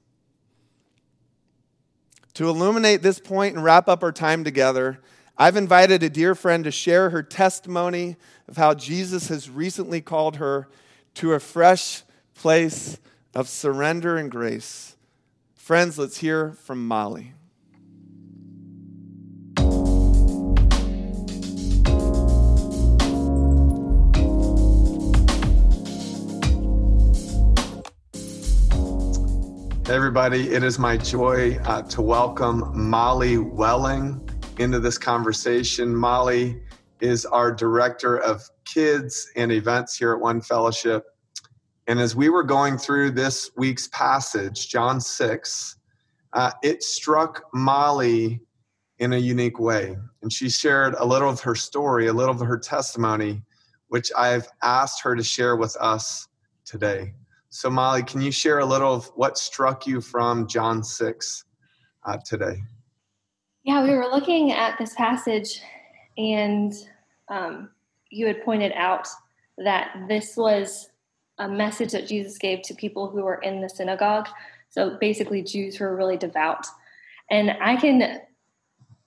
To 2.35 2.49
illuminate 2.49 3.01
this 3.01 3.19
point 3.19 3.55
and 3.55 3.63
wrap 3.63 3.87
up 3.87 4.03
our 4.03 4.11
time 4.11 4.43
together, 4.43 4.99
I've 5.37 5.55
invited 5.55 6.03
a 6.03 6.09
dear 6.09 6.35
friend 6.35 6.63
to 6.63 6.71
share 6.71 7.09
her 7.09 7.23
testimony 7.23 8.17
of 8.47 8.57
how 8.57 8.73
Jesus 8.73 9.29
has 9.29 9.49
recently 9.49 10.01
called 10.01 10.37
her 10.37 10.67
to 11.15 11.33
a 11.33 11.39
fresh 11.39 12.03
place 12.33 12.99
of 13.33 13.49
surrender 13.49 14.17
and 14.17 14.29
grace. 14.29 14.95
Friends, 15.55 15.97
let's 15.97 16.17
hear 16.17 16.51
from 16.51 16.87
Molly. 16.87 17.33
Everybody, 29.89 30.51
it 30.51 30.63
is 30.63 30.79
my 30.79 30.97
joy 30.97 31.57
uh, 31.65 31.83
to 31.83 32.01
welcome 32.01 32.71
Molly 32.73 33.37
Welling 33.37 34.27
into 34.57 34.79
this 34.79 34.97
conversation. 34.97 35.95
Molly 35.95 36.59
is 37.01 37.23
our 37.27 37.51
director 37.51 38.17
of 38.17 38.41
kids 38.65 39.29
and 39.35 39.51
events 39.51 39.95
here 39.95 40.13
at 40.13 40.19
One 40.19 40.41
Fellowship. 40.41 41.05
And 41.85 41.99
as 41.99 42.15
we 42.15 42.29
were 42.29 42.41
going 42.41 42.79
through 42.79 43.11
this 43.11 43.51
week's 43.57 43.87
passage, 43.89 44.69
John 44.69 44.99
6, 44.99 45.77
uh, 46.33 46.51
it 46.63 46.81
struck 46.81 47.43
Molly 47.53 48.41
in 48.97 49.13
a 49.13 49.17
unique 49.17 49.59
way. 49.59 49.95
And 50.23 50.33
she 50.33 50.49
shared 50.49 50.95
a 50.95 51.05
little 51.05 51.29
of 51.29 51.41
her 51.41 51.55
story, 51.55 52.07
a 52.07 52.13
little 52.13 52.33
of 52.33 52.41
her 52.41 52.57
testimony, 52.57 53.43
which 53.89 54.11
I've 54.17 54.47
asked 54.63 55.03
her 55.03 55.15
to 55.15 55.23
share 55.23 55.55
with 55.55 55.77
us 55.79 56.27
today. 56.65 57.13
So, 57.55 57.69
Molly, 57.69 58.03
can 58.03 58.19
you 58.19 58.33
share 58.33 58.59
a 58.59 58.65
little 58.65 58.93
of 58.93 59.05
what 59.15 59.37
struck 59.37 59.87
you 59.87 60.01
from 60.01 60.45
John 60.45 60.83
6 60.83 61.45
uh, 62.03 62.17
today? 62.17 62.61
Yeah, 63.63 63.81
we 63.81 63.91
were 63.91 64.07
looking 64.07 64.51
at 64.51 64.77
this 64.77 64.93
passage, 64.95 65.61
and 66.17 66.73
um, 67.29 67.69
you 68.09 68.27
had 68.27 68.43
pointed 68.43 68.73
out 68.73 69.07
that 69.57 69.95
this 70.09 70.35
was 70.35 70.89
a 71.37 71.47
message 71.47 71.93
that 71.93 72.07
Jesus 72.07 72.37
gave 72.37 72.61
to 72.63 72.73
people 72.73 73.09
who 73.09 73.23
were 73.23 73.35
in 73.35 73.61
the 73.61 73.69
synagogue. 73.69 74.27
So 74.67 74.97
basically, 74.99 75.41
Jews 75.41 75.77
who 75.77 75.85
are 75.85 75.95
really 75.95 76.17
devout. 76.17 76.67
And 77.31 77.51
I 77.61 77.77
can, 77.77 78.19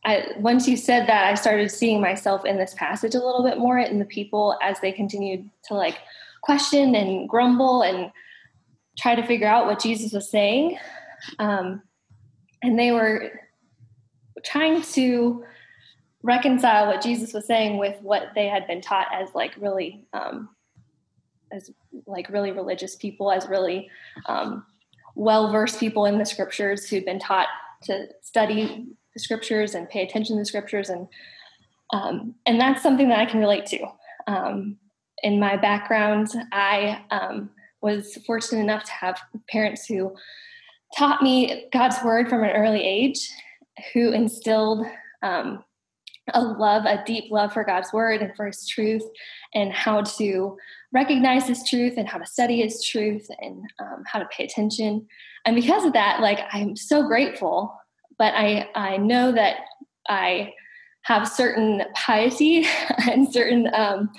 I, 0.06 0.24
once 0.38 0.66
you 0.66 0.78
said 0.78 1.06
that, 1.06 1.26
I 1.26 1.34
started 1.34 1.70
seeing 1.70 2.00
myself 2.00 2.46
in 2.46 2.56
this 2.56 2.72
passage 2.78 3.14
a 3.14 3.22
little 3.22 3.44
bit 3.44 3.58
more 3.58 3.78
in 3.78 3.98
the 3.98 4.06
people 4.06 4.56
as 4.62 4.80
they 4.80 4.90
continued 4.90 5.50
to 5.64 5.74
like 5.74 5.98
question 6.40 6.94
and 6.94 7.28
grumble 7.28 7.82
and 7.82 8.11
try 8.98 9.14
to 9.14 9.26
figure 9.26 9.46
out 9.46 9.66
what 9.66 9.80
Jesus 9.80 10.12
was 10.12 10.30
saying. 10.30 10.78
Um, 11.38 11.82
and 12.62 12.78
they 12.78 12.90
were 12.90 13.40
trying 14.44 14.82
to 14.82 15.44
reconcile 16.22 16.87
what 16.87 17.00
Jesus 17.00 17.32
was 17.32 17.46
saying 17.46 17.78
with 17.78 18.00
what 18.02 18.30
they 18.34 18.48
had 18.48 18.66
been 18.66 18.80
taught 18.80 19.06
as 19.12 19.34
like 19.34 19.54
really 19.58 20.06
um, 20.12 20.48
as 21.52 21.70
like 22.06 22.28
really 22.28 22.52
religious 22.52 22.96
people, 22.96 23.30
as 23.30 23.48
really 23.48 23.88
um, 24.26 24.64
well 25.14 25.50
versed 25.50 25.80
people 25.80 26.04
in 26.04 26.18
the 26.18 26.26
scriptures 26.26 26.88
who'd 26.88 27.04
been 27.04 27.18
taught 27.18 27.48
to 27.84 28.06
study 28.22 28.87
the 29.14 29.20
scriptures 29.20 29.74
and 29.74 29.88
pay 29.88 30.02
attention 30.02 30.37
to 30.37 30.40
the 30.42 30.46
scriptures, 30.46 30.88
and 30.90 31.06
um, 31.92 32.34
and 32.46 32.61
that's 32.61 32.82
something 32.82 33.08
that 33.08 33.18
I 33.18 33.26
can 33.26 33.40
relate 33.40 33.66
to. 33.66 33.87
Um, 34.26 34.76
in 35.22 35.40
my 35.40 35.56
background, 35.56 36.28
I 36.52 37.02
um, 37.11 37.50
was 37.81 38.19
fortunate 38.27 38.61
enough 38.61 38.85
to 38.85 38.93
have 38.93 39.21
parents 39.49 39.87
who 39.87 40.14
taught 40.97 41.23
me 41.23 41.69
God's 41.73 41.97
word 42.05 42.29
from 42.29 42.43
an 42.43 42.51
early 42.51 42.83
age, 42.83 43.29
who 43.93 44.12
instilled 44.12 44.87
um, 45.23 45.62
a 46.35 46.43
love, 46.43 46.85
a 46.85 47.03
deep 47.05 47.31
love 47.31 47.53
for 47.53 47.64
God's 47.64 47.93
word 47.93 48.21
and 48.21 48.35
for 48.37 48.47
his 48.47 48.67
truth, 48.67 49.05
and 49.55 49.73
how 49.73 50.03
to 50.03 50.57
recognize 50.93 51.47
his 51.47 51.67
truth 51.69 51.95
and 51.97 52.09
how 52.09 52.19
to 52.19 52.27
study 52.27 52.62
his 52.62 52.85
truth 52.85 53.27
and 53.41 53.62
um, 53.81 54.03
how 54.07 54.19
to 54.19 54.29
pay 54.37 54.45
attention. 54.45 55.07
And 55.45 55.57
because 55.57 55.85
of 55.85 55.93
that, 55.93 56.21
like 56.21 56.41
I'm 56.53 56.77
so 56.77 57.07
grateful, 57.07 57.75
but 58.19 58.35
I, 58.35 58.69
I 58.75 58.97
know 58.97 59.33
that 59.33 59.57
I 60.09 60.53
have 61.03 61.29
certain 61.29 61.83
piety 61.95 62.67
and 63.11 63.33
certain 63.33 63.73
um, 63.75 64.11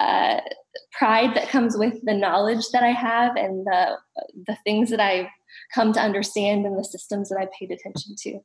uh, 0.00 0.40
pride 0.92 1.34
that 1.34 1.48
comes 1.48 1.76
with 1.76 2.04
the 2.04 2.14
knowledge 2.14 2.68
that 2.72 2.82
I 2.82 2.90
have 2.90 3.36
and 3.36 3.66
the 3.66 3.96
the 4.46 4.56
things 4.64 4.90
that 4.90 5.00
I've 5.00 5.28
come 5.74 5.92
to 5.92 6.00
understand 6.00 6.66
and 6.66 6.78
the 6.78 6.84
systems 6.84 7.28
that 7.28 7.38
I 7.38 7.46
paid 7.58 7.70
attention 7.70 8.14
to. 8.18 8.40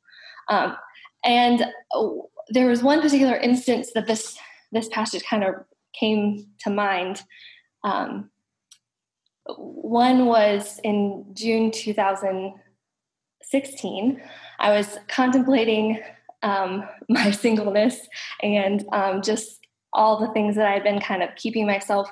Um, 0.48 0.76
and 1.24 1.64
oh, 1.92 2.30
there 2.48 2.66
was 2.66 2.82
one 2.82 3.00
particular 3.00 3.36
instance 3.36 3.92
that 3.94 4.06
this 4.06 4.36
this 4.72 4.88
passage 4.88 5.22
kind 5.24 5.44
of 5.44 5.54
came 5.98 6.46
to 6.60 6.70
mind. 6.70 7.22
Um, 7.84 8.30
one 9.46 10.26
was 10.26 10.80
in 10.84 11.24
June 11.34 11.70
2016. 11.70 14.20
I 14.58 14.70
was 14.70 14.98
contemplating 15.08 16.00
um, 16.42 16.84
my 17.08 17.30
singleness 17.30 18.06
and 18.42 18.84
um, 18.92 19.22
just 19.22 19.61
all 19.92 20.18
the 20.18 20.32
things 20.32 20.56
that 20.56 20.66
I 20.66 20.72
had 20.72 20.84
been 20.84 21.00
kind 21.00 21.22
of 21.22 21.34
keeping 21.36 21.66
myself 21.66 22.10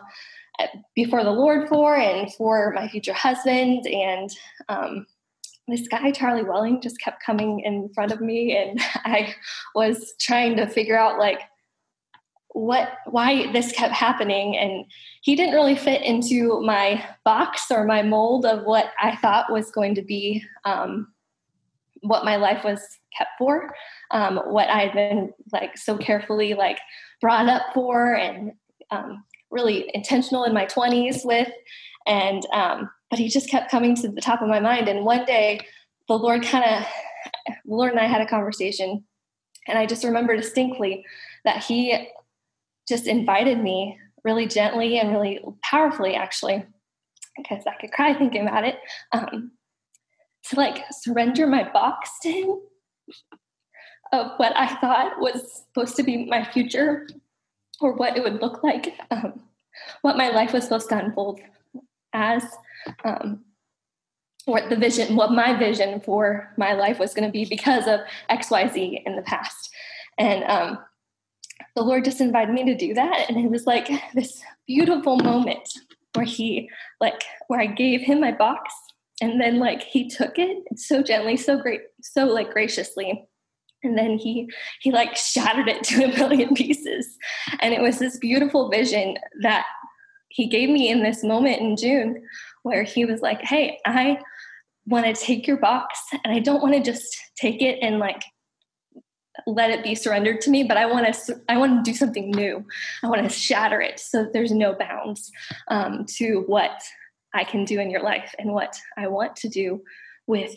uh, 0.59 0.67
before 0.95 1.25
the 1.25 1.31
Lord 1.31 1.69
for 1.69 1.97
and 1.97 2.33
for 2.35 2.73
my 2.75 2.89
future 2.89 3.13
husband. 3.13 3.87
And 3.87 4.31
um, 4.69 5.07
this 5.69 5.89
guy, 5.89 6.11
Charlie 6.11 6.45
Welling, 6.45 6.81
just 6.81 7.01
kept 7.01 7.25
coming 7.25 7.61
in 7.61 7.91
front 7.95 8.13
of 8.13 8.21
me. 8.21 8.57
And 8.57 8.81
I 9.05 9.35
was 9.75 10.15
trying 10.21 10.57
to 10.57 10.67
figure 10.67 10.99
out, 10.99 11.19
like, 11.19 11.41
what 12.53 12.95
why 13.07 13.51
this 13.53 13.71
kept 13.71 13.95
happening 13.95 14.57
and 14.57 14.85
he 15.23 15.37
didn't 15.37 15.55
really 15.55 15.77
fit 15.77 16.03
into 16.03 16.61
my 16.63 17.05
box 17.25 17.67
or 17.71 17.85
my 17.85 18.03
mold 18.03 18.45
of 18.45 18.65
what 18.65 18.91
i 19.01 19.15
thought 19.15 19.53
was 19.53 19.71
going 19.71 19.95
to 19.95 20.03
be 20.03 20.43
um, 20.65 21.07
what 22.03 22.25
my 22.25 22.37
life 22.37 22.65
was 22.65 22.81
kept 23.17 23.31
for 23.39 23.75
um, 24.11 24.37
what 24.47 24.69
i 24.69 24.81
had 24.81 24.93
been 24.93 25.33
like 25.53 25.77
so 25.77 25.97
carefully 25.97 26.55
like 26.55 26.79
brought 27.21 27.49
up 27.49 27.63
for 27.75 28.15
and 28.15 28.53
um, 28.91 29.25
really 29.51 29.91
intentional 29.95 30.45
in 30.45 30.55
my 30.55 30.67
20s 30.67 31.25
with. 31.25 31.49
And 32.07 32.45
um, 32.53 32.91
but 33.11 33.19
he 33.19 33.29
just 33.29 33.51
kept 33.51 33.71
coming 33.71 33.95
to 33.97 34.09
the 34.09 34.21
top 34.21 34.43
of 34.43 34.49
my 34.49 34.61
mind. 34.61 34.89
And 34.89 35.05
one 35.05 35.25
day 35.25 35.61
the 36.09 36.15
lord 36.15 36.43
kind 36.43 36.65
of 36.65 36.87
the 37.47 37.75
lord 37.75 37.91
and 37.93 38.01
i 38.01 38.07
had 38.07 38.21
a 38.21 38.27
conversation. 38.27 39.05
And 39.69 39.79
i 39.79 39.87
just 39.87 40.05
remember 40.05 40.37
distinctly 40.37 41.05
that 41.45 41.63
he 41.63 42.09
just 42.89 43.07
invited 43.07 43.59
me 43.59 43.99
really 44.25 44.47
gently 44.47 44.99
and 44.99 45.13
really 45.13 45.41
powerfully 45.63 46.15
actually 46.15 46.65
because 47.37 47.63
i 47.67 47.75
could 47.81 47.93
cry 47.93 48.15
thinking 48.15 48.47
about 48.47 48.65
it. 48.65 48.77
Um, 49.13 49.53
to 50.49 50.57
like 50.57 50.85
surrender 50.91 51.47
my 51.47 51.71
box 51.71 52.11
to 52.23 52.31
him 52.31 52.61
of 54.13 54.33
what 54.39 54.57
I 54.57 54.67
thought 54.77 55.21
was 55.21 55.65
supposed 55.67 55.97
to 55.97 56.03
be 56.03 56.25
my 56.25 56.45
future 56.45 57.09
or 57.81 57.95
what 57.95 58.17
it 58.17 58.23
would 58.23 58.41
look 58.41 58.63
like, 58.63 58.95
um, 59.11 59.41
what 60.03 60.17
my 60.17 60.29
life 60.31 60.53
was 60.53 60.65
supposed 60.65 60.89
to 60.89 60.99
unfold 60.99 61.41
as, 62.13 62.45
um, 63.05 63.45
what 64.47 64.69
the 64.69 64.77
vision, 64.77 65.17
what 65.17 65.33
my 65.33 65.57
vision 65.57 66.01
for 66.01 66.53
my 66.57 66.73
life 66.73 66.99
was 66.99 67.15
going 67.15 67.27
to 67.27 67.33
be 67.33 67.45
because 67.45 67.87
of 67.87 68.01
XYZ 68.31 69.03
in 69.05 69.17
the 69.17 69.23
past. 69.23 69.71
And 70.19 70.45
um, 70.45 70.79
the 71.77 71.83
Lord 71.83 72.05
just 72.05 72.21
invited 72.21 72.53
me 72.53 72.65
to 72.65 72.75
do 72.75 72.95
that. 72.95 73.27
And 73.29 73.39
it 73.39 73.51
was 73.51 73.67
like 73.67 73.89
this 74.15 74.43
beautiful 74.67 75.17
moment 75.17 75.69
where 76.15 76.27
He, 76.27 76.69
like, 77.01 77.23
where 77.49 77.61
I 77.61 77.67
gave 77.67 78.01
Him 78.01 78.21
my 78.21 78.33
box. 78.33 78.75
And 79.21 79.41
then, 79.41 79.59
like, 79.59 79.83
He 79.83 80.09
took 80.09 80.39
it 80.39 80.59
so 80.79 81.03
gently, 81.03 81.37
so 81.37 81.59
great, 81.59 81.83
so 82.03 82.25
like 82.27 82.53
graciously. 82.53 83.27
And 83.83 83.97
then 83.97 84.19
he 84.19 84.47
he 84.81 84.91
like 84.91 85.17
shattered 85.17 85.67
it 85.69 85.83
to 85.85 86.05
a 86.05 86.09
million 86.09 86.55
pieces. 86.55 87.17
And 87.61 87.73
it 87.73 87.81
was 87.81 87.99
this 87.99 88.19
beautiful 88.19 88.69
vision 88.69 89.17
that 89.41 89.65
he 90.31 90.47
gave 90.47 90.71
me 90.71 90.89
in 90.89 91.03
this 91.03 91.23
moment 91.23 91.61
in 91.61 91.77
june 91.77 92.23
where 92.63 92.83
he 92.83 93.05
was 93.05 93.21
like 93.21 93.43
hey 93.43 93.79
i 93.85 94.19
want 94.87 95.05
to 95.05 95.13
take 95.13 95.47
your 95.47 95.59
box 95.59 96.01
and 96.25 96.33
i 96.33 96.39
don't 96.39 96.63
want 96.63 96.75
to 96.75 96.83
just 96.83 97.17
take 97.37 97.61
it 97.61 97.79
and 97.83 97.99
like 97.99 98.23
let 99.47 99.71
it 99.71 99.85
be 99.85 99.95
surrendered 99.95 100.41
to 100.41 100.51
me 100.51 100.65
but 100.65 100.77
i 100.77 100.87
want 100.87 101.13
to 101.13 101.41
i 101.49 101.57
want 101.57 101.85
to 101.85 101.91
do 101.91 101.97
something 101.97 102.31
new. 102.31 102.65
I 103.03 103.09
want 103.09 103.23
to 103.23 103.29
shatter 103.29 103.81
it 103.81 103.99
so 103.99 104.29
there's 104.33 104.53
no 104.53 104.75
bounds 104.75 105.31
um, 105.69 106.07
to 106.17 106.45
what 106.47 106.81
i 107.35 107.45
can 107.45 107.65
do 107.65 107.81
in 107.81 107.91
your 107.91 108.03
life 108.03 108.35
and 108.39 108.53
what 108.53 108.79
i 108.97 109.07
want 109.07 109.37
to 109.37 109.49
do 109.49 109.83
with 110.27 110.55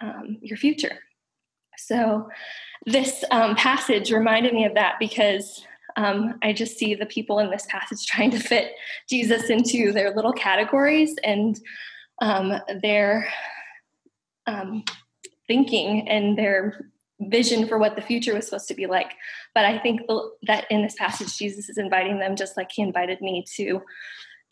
um, 0.00 0.38
your 0.42 0.56
future 0.56 0.98
so, 1.78 2.28
this 2.86 3.24
um, 3.30 3.56
passage 3.56 4.12
reminded 4.12 4.52
me 4.54 4.64
of 4.64 4.74
that 4.74 4.96
because 4.98 5.64
um, 5.96 6.38
I 6.42 6.52
just 6.52 6.78
see 6.78 6.94
the 6.94 7.06
people 7.06 7.38
in 7.38 7.50
this 7.50 7.66
passage 7.68 8.06
trying 8.06 8.30
to 8.32 8.38
fit 8.38 8.72
Jesus 9.08 9.50
into 9.50 9.92
their 9.92 10.14
little 10.14 10.32
categories 10.32 11.14
and 11.24 11.58
um, 12.20 12.60
their 12.82 13.28
um, 14.46 14.84
thinking 15.46 16.08
and 16.08 16.38
their 16.38 16.90
vision 17.20 17.66
for 17.66 17.78
what 17.78 17.96
the 17.96 18.02
future 18.02 18.34
was 18.34 18.46
supposed 18.46 18.68
to 18.68 18.74
be 18.74 18.86
like. 18.86 19.12
But 19.54 19.64
I 19.64 19.78
think 19.78 20.02
that 20.46 20.66
in 20.70 20.82
this 20.82 20.94
passage, 20.94 21.36
Jesus 21.36 21.68
is 21.68 21.78
inviting 21.78 22.18
them, 22.18 22.36
just 22.36 22.56
like 22.56 22.70
he 22.72 22.82
invited 22.82 23.20
me, 23.20 23.44
to 23.56 23.82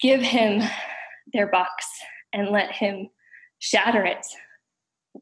give 0.01 0.23
him 0.23 0.63
their 1.33 1.47
box 1.47 1.87
and 2.33 2.49
let 2.49 2.73
him 2.73 3.09
shatter 3.59 4.05
it 4.05 4.27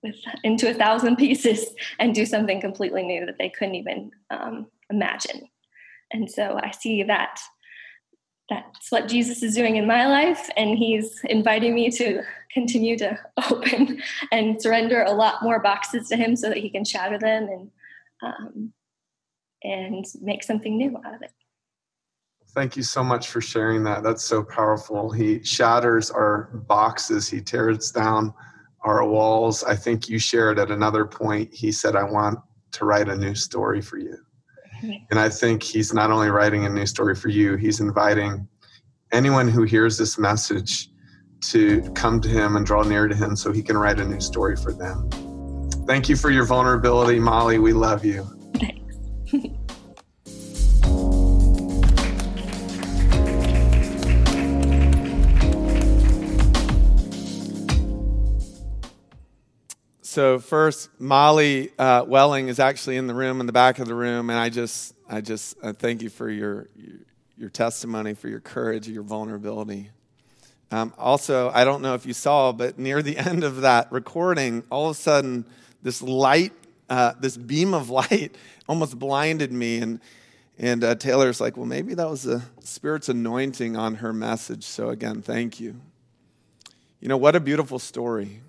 with, 0.03 0.16
into 0.44 0.70
a 0.70 0.75
thousand 0.75 1.16
pieces 1.16 1.66
and 1.99 2.14
do 2.14 2.25
something 2.25 2.61
completely 2.61 3.03
new 3.03 3.27
that 3.27 3.37
they 3.38 3.51
couldn't 3.51 3.75
even 3.75 4.11
um, 4.31 4.66
imagine. 4.90 5.49
And 6.12 6.31
so 6.31 6.59
I 6.62 6.70
see 6.73 7.03
that 7.05 7.40
that's 8.49 8.90
what 8.90 9.07
Jesus 9.07 9.44
is 9.44 9.55
doing 9.55 9.77
in 9.77 9.87
my 9.87 10.07
life, 10.09 10.51
and 10.57 10.77
He's 10.77 11.20
inviting 11.25 11.73
me 11.73 11.88
to 11.92 12.23
continue 12.53 12.99
to 12.99 13.16
open 13.51 14.03
and 14.33 14.61
surrender 14.61 15.03
a 15.03 15.12
lot 15.12 15.42
more 15.42 15.61
boxes 15.61 16.09
to 16.09 16.16
Him 16.16 16.35
so 16.35 16.49
that 16.49 16.59
He 16.59 16.68
can 16.68 16.85
shatter 16.85 17.16
them 17.16 17.49
and 17.49 17.70
um, 18.23 18.73
and 19.62 20.05
make 20.20 20.42
something 20.42 20.77
new 20.77 20.96
out 21.05 21.14
of 21.14 21.23
it. 21.23 21.33
Thank 22.54 22.76
you 22.76 22.82
so 22.82 23.04
much 23.04 23.28
for 23.28 23.40
sharing 23.40 23.84
that. 23.84 24.02
That's 24.02 24.24
so 24.24 24.42
powerful. 24.42 25.10
He 25.10 25.42
shatters 25.44 26.10
our 26.10 26.50
boxes. 26.66 27.28
He 27.28 27.40
tears 27.40 27.90
down 27.90 28.34
our 28.82 29.06
walls. 29.06 29.62
I 29.64 29.76
think 29.76 30.08
you 30.08 30.18
shared 30.18 30.58
at 30.58 30.70
another 30.70 31.04
point, 31.04 31.52
he 31.52 31.70
said, 31.70 31.96
I 31.96 32.02
want 32.02 32.38
to 32.72 32.84
write 32.84 33.08
a 33.08 33.16
new 33.16 33.34
story 33.34 33.80
for 33.80 33.98
you. 33.98 34.16
Mm-hmm. 34.82 35.04
And 35.10 35.20
I 35.20 35.28
think 35.28 35.62
he's 35.62 35.92
not 35.92 36.10
only 36.10 36.30
writing 36.30 36.64
a 36.64 36.68
new 36.68 36.86
story 36.86 37.14
for 37.14 37.28
you, 37.28 37.56
he's 37.56 37.80
inviting 37.80 38.48
anyone 39.12 39.48
who 39.48 39.64
hears 39.64 39.98
this 39.98 40.18
message 40.18 40.88
to 41.42 41.82
come 41.94 42.20
to 42.20 42.28
him 42.28 42.56
and 42.56 42.66
draw 42.66 42.82
near 42.82 43.08
to 43.08 43.14
him 43.14 43.36
so 43.36 43.52
he 43.52 43.62
can 43.62 43.76
write 43.76 43.98
a 44.00 44.04
new 44.04 44.20
story 44.20 44.56
for 44.56 44.72
them. 44.72 45.08
Thank 45.86 46.08
you 46.08 46.16
for 46.16 46.30
your 46.30 46.44
vulnerability, 46.44 47.18
Molly. 47.18 47.58
We 47.58 47.72
love 47.72 48.04
you. 48.04 48.26
Thanks. 48.58 49.56
So 60.11 60.40
first, 60.40 60.90
Molly 60.99 61.70
uh, 61.79 62.05
Welling 62.05 62.49
is 62.49 62.59
actually 62.59 62.96
in 62.96 63.07
the 63.07 63.14
room, 63.14 63.38
in 63.38 63.46
the 63.46 63.53
back 63.53 63.79
of 63.79 63.87
the 63.87 63.94
room, 63.94 64.29
and 64.29 64.37
I 64.37 64.49
just, 64.49 64.92
I 65.09 65.20
just 65.20 65.57
uh, 65.62 65.73
thank 65.73 66.03
you 66.03 66.11
for 66.11 66.29
your, 66.29 66.66
your, 67.38 67.49
testimony, 67.49 68.14
for 68.14 68.27
your 68.27 68.40
courage, 68.40 68.88
your 68.88 69.05
vulnerability. 69.05 69.90
Um, 70.73 70.92
also, 70.99 71.53
I 71.55 71.62
don't 71.62 71.81
know 71.81 71.94
if 71.94 72.07
you 72.07 72.12
saw, 72.12 72.51
but 72.51 72.77
near 72.77 73.03
the 73.03 73.16
end 73.29 73.44
of 73.44 73.61
that 73.61 73.92
recording, 73.92 74.64
all 74.68 74.90
of 74.90 74.96
a 74.96 75.01
sudden, 75.01 75.44
this 75.81 76.03
light, 76.03 76.55
uh, 76.88 77.12
this 77.20 77.37
beam 77.37 77.73
of 77.73 77.88
light, 77.88 78.35
almost 78.68 78.99
blinded 78.99 79.53
me, 79.53 79.79
and 79.79 80.01
and 80.59 80.83
uh, 80.83 80.96
Taylor's 80.96 81.40
like, 81.40 81.57
well, 81.57 81.66
maybe 81.66 81.94
that 81.94 82.11
was 82.11 82.25
the 82.25 82.42
Spirit's 82.64 83.09
anointing 83.09 83.77
on 83.77 83.94
her 83.94 84.12
message. 84.12 84.64
So 84.64 84.88
again, 84.88 85.23
thank 85.23 85.61
you. 85.61 85.81
You 86.99 87.07
know 87.07 87.16
what 87.16 87.37
a 87.37 87.40
beautiful 87.40 87.79
story. 87.79 88.40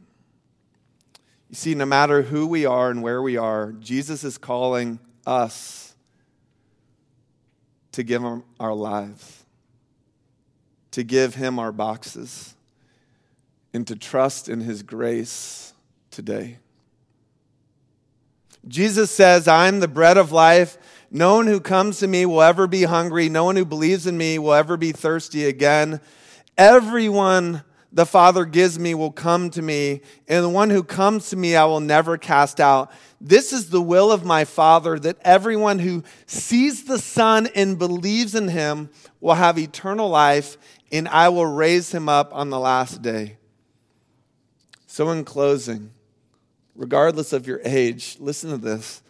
You 1.51 1.55
see, 1.55 1.75
no 1.75 1.85
matter 1.85 2.23
who 2.23 2.47
we 2.47 2.65
are 2.65 2.89
and 2.89 3.03
where 3.03 3.21
we 3.21 3.37
are, 3.37 3.73
Jesus 3.73 4.23
is 4.23 4.39
calling 4.39 4.97
us 5.27 5.93
to 7.91 8.01
give 8.01 8.23
him 8.23 8.43
our 8.59 8.73
lives. 8.73 9.43
to 10.91 11.03
give 11.03 11.35
him 11.35 11.57
our 11.57 11.71
boxes 11.71 12.55
and 13.73 13.87
to 13.87 13.95
trust 13.95 14.49
in 14.49 14.59
his 14.61 14.83
grace 14.83 15.73
today. 16.11 16.57
Jesus 18.67 19.09
says, 19.09 19.47
I'm 19.47 19.79
the 19.79 19.87
bread 19.87 20.17
of 20.17 20.31
life. 20.31 20.77
No 21.09 21.35
one 21.35 21.47
who 21.47 21.59
comes 21.59 21.99
to 21.99 22.07
me 22.07 22.25
will 22.25 22.41
ever 22.41 22.67
be 22.67 22.83
hungry. 22.83 23.27
No 23.29 23.45
one 23.45 23.55
who 23.55 23.65
believes 23.65 24.05
in 24.05 24.17
me 24.17 24.37
will 24.37 24.53
ever 24.53 24.77
be 24.77 24.91
thirsty 24.91 25.45
again. 25.45 25.99
Everyone 26.57 27.63
the 27.93 28.05
Father 28.05 28.45
gives 28.45 28.79
me 28.79 28.93
will 28.93 29.11
come 29.11 29.49
to 29.49 29.61
me, 29.61 30.01
and 30.27 30.43
the 30.43 30.49
one 30.49 30.69
who 30.69 30.83
comes 30.83 31.29
to 31.29 31.35
me 31.35 31.55
I 31.55 31.65
will 31.65 31.81
never 31.81 32.17
cast 32.17 32.59
out. 32.59 32.91
This 33.19 33.51
is 33.51 33.69
the 33.69 33.81
will 33.81 34.11
of 34.11 34.23
my 34.23 34.45
Father, 34.45 34.97
that 34.99 35.17
everyone 35.21 35.79
who 35.79 36.03
sees 36.25 36.85
the 36.85 36.99
Son 36.99 37.47
and 37.53 37.77
believes 37.77 38.33
in 38.33 38.47
him 38.47 38.89
will 39.19 39.33
have 39.33 39.59
eternal 39.59 40.09
life, 40.09 40.57
and 40.91 41.07
I 41.07 41.29
will 41.29 41.45
raise 41.45 41.93
him 41.93 42.07
up 42.07 42.33
on 42.33 42.49
the 42.49 42.59
last 42.59 43.01
day. 43.01 43.37
So, 44.87 45.09
in 45.09 45.25
closing, 45.25 45.91
regardless 46.75 47.33
of 47.33 47.45
your 47.45 47.61
age, 47.63 48.17
listen 48.19 48.51
to 48.51 48.57
this. 48.57 49.01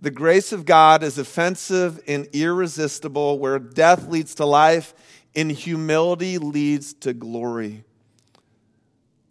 The 0.00 0.10
grace 0.10 0.52
of 0.52 0.66
God 0.66 1.02
is 1.02 1.16
offensive 1.16 2.02
and 2.06 2.28
irresistible, 2.34 3.38
where 3.38 3.58
death 3.58 4.08
leads 4.08 4.34
to 4.36 4.44
life 4.44 4.94
and 5.34 5.50
humility 5.50 6.36
leads 6.38 6.92
to 6.94 7.14
glory. 7.14 7.84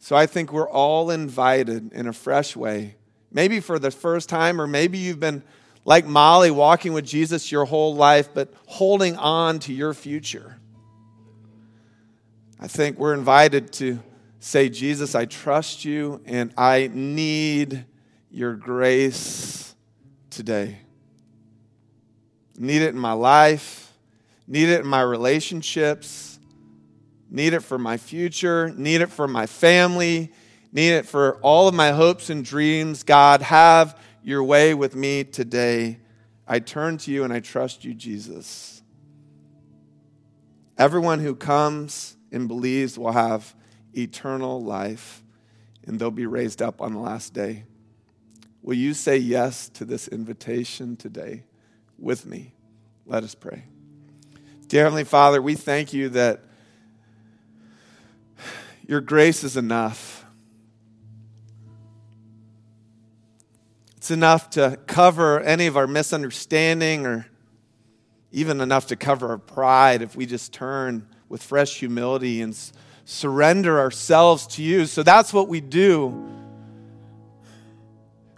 So 0.05 0.15
I 0.15 0.27
think 0.27 0.53
we're 0.53 0.69
all 0.69 1.09
invited 1.09 1.91
in 1.91 2.05
a 2.05 2.13
fresh 2.13 2.55
way, 2.55 2.95
maybe 3.31 3.59
for 3.59 3.79
the 3.79 3.89
first 3.89 4.29
time, 4.29 4.61
or 4.61 4.67
maybe 4.67 4.99
you've 4.99 5.19
been 5.19 5.41
like 5.83 6.05
Molly 6.05 6.51
walking 6.51 6.93
with 6.93 7.05
Jesus 7.05 7.51
your 7.51 7.65
whole 7.65 7.95
life, 7.95 8.29
but 8.31 8.53
holding 8.67 9.15
on 9.15 9.57
to 9.61 9.73
your 9.73 9.95
future. 9.95 10.57
I 12.59 12.67
think 12.67 12.99
we're 12.99 13.15
invited 13.15 13.73
to 13.73 13.97
say, 14.39 14.69
Jesus, 14.69 15.15
I 15.15 15.25
trust 15.25 15.85
you 15.85 16.21
and 16.25 16.53
I 16.55 16.91
need 16.93 17.85
your 18.29 18.53
grace 18.53 19.73
today. 20.29 20.81
Need 22.59 22.83
it 22.83 22.89
in 22.89 22.99
my 22.99 23.13
life, 23.13 23.91
need 24.47 24.69
it 24.69 24.81
in 24.81 24.87
my 24.87 25.01
relationships, 25.01 26.34
need 27.29 27.53
it 27.53 27.61
for 27.61 27.77
my 27.77 27.97
future, 27.97 28.73
need 28.75 29.01
it 29.01 29.11
for 29.11 29.27
my 29.27 29.45
family, 29.45 30.31
need 30.71 30.91
it 30.91 31.05
for 31.05 31.37
all 31.41 31.67
of 31.67 31.73
my 31.73 31.91
hopes 31.91 32.29
and 32.29 32.43
dreams. 32.43 33.03
God, 33.03 33.41
have 33.41 33.99
your 34.23 34.43
way 34.43 34.73
with 34.73 34.95
me 34.95 35.23
today. 35.23 35.99
I 36.47 36.59
turn 36.59 36.97
to 36.99 37.11
you 37.11 37.23
and 37.23 37.33
I 37.33 37.39
trust 37.39 37.83
you, 37.85 37.93
Jesus. 37.93 38.83
Everyone 40.77 41.19
who 41.19 41.35
comes 41.35 42.17
and 42.31 42.47
believes 42.47 42.99
will 42.99 43.13
have 43.13 43.55
eternal 43.97 44.61
life 44.61 45.23
and 45.85 45.99
they'll 45.99 46.11
be 46.11 46.25
raised 46.25 46.61
up 46.61 46.81
on 46.81 46.93
the 46.93 46.99
last 46.99 47.33
day. 47.33 47.63
Will 48.61 48.75
you 48.75 48.93
say 48.93 49.17
yes 49.17 49.69
to 49.69 49.85
this 49.85 50.07
invitation 50.07 50.95
today 50.97 51.43
with 51.97 52.25
me? 52.25 52.53
Let 53.05 53.23
us 53.23 53.35
pray. 53.35 53.63
Dear 54.67 54.83
Heavenly 54.83 55.03
Father, 55.03 55.41
we 55.41 55.53
thank 55.53 55.93
you 55.93 56.09
that 56.09 56.43
your 58.87 59.01
grace 59.01 59.43
is 59.43 59.57
enough. 59.57 60.25
It's 63.97 64.11
enough 64.11 64.51
to 64.51 64.77
cover 64.85 65.39
any 65.39 65.67
of 65.67 65.77
our 65.77 65.87
misunderstanding 65.87 67.05
or 67.05 67.27
even 68.31 68.61
enough 68.61 68.87
to 68.87 68.95
cover 68.95 69.29
our 69.29 69.37
pride 69.37 70.01
if 70.01 70.15
we 70.15 70.25
just 70.25 70.53
turn 70.53 71.07
with 71.29 71.41
fresh 71.41 71.79
humility 71.79 72.41
and 72.41 72.55
surrender 73.05 73.79
ourselves 73.79 74.45
to 74.47 74.63
you. 74.63 74.85
So 74.85 75.03
that's 75.03 75.33
what 75.33 75.47
we 75.47 75.61
do 75.61 76.35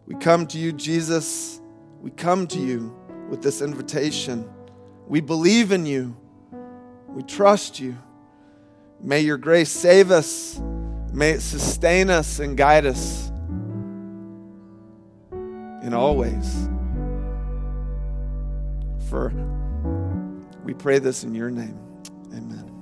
we 0.08 0.16
come 0.16 0.48
to 0.48 0.58
you, 0.58 0.72
Jesus. 0.72 1.60
We 2.02 2.12
come 2.12 2.48
to 2.48 2.60
you 2.60 2.96
with 3.30 3.42
this 3.42 3.62
invitation. 3.62 4.50
We 5.06 5.20
believe 5.20 5.74
in 5.74 5.86
you. 5.86 6.16
We 7.10 7.24
trust 7.24 7.82
you. 7.82 7.98
May 9.02 9.22
your 9.22 9.38
grace 9.38 9.70
save 9.70 10.12
us. 10.12 10.60
May 11.14 11.32
it 11.32 11.42
sustain 11.42 12.10
us 12.10 12.40
and 12.40 12.58
guide 12.58 12.86
us 12.86 13.32
in 15.32 15.94
all 15.94 16.16
ways. 16.16 16.70
For 19.10 19.32
we 20.64 20.74
pray 20.74 21.00
this 21.00 21.24
in 21.24 21.34
your 21.34 21.50
name. 21.50 21.80
Amen. 22.34 22.77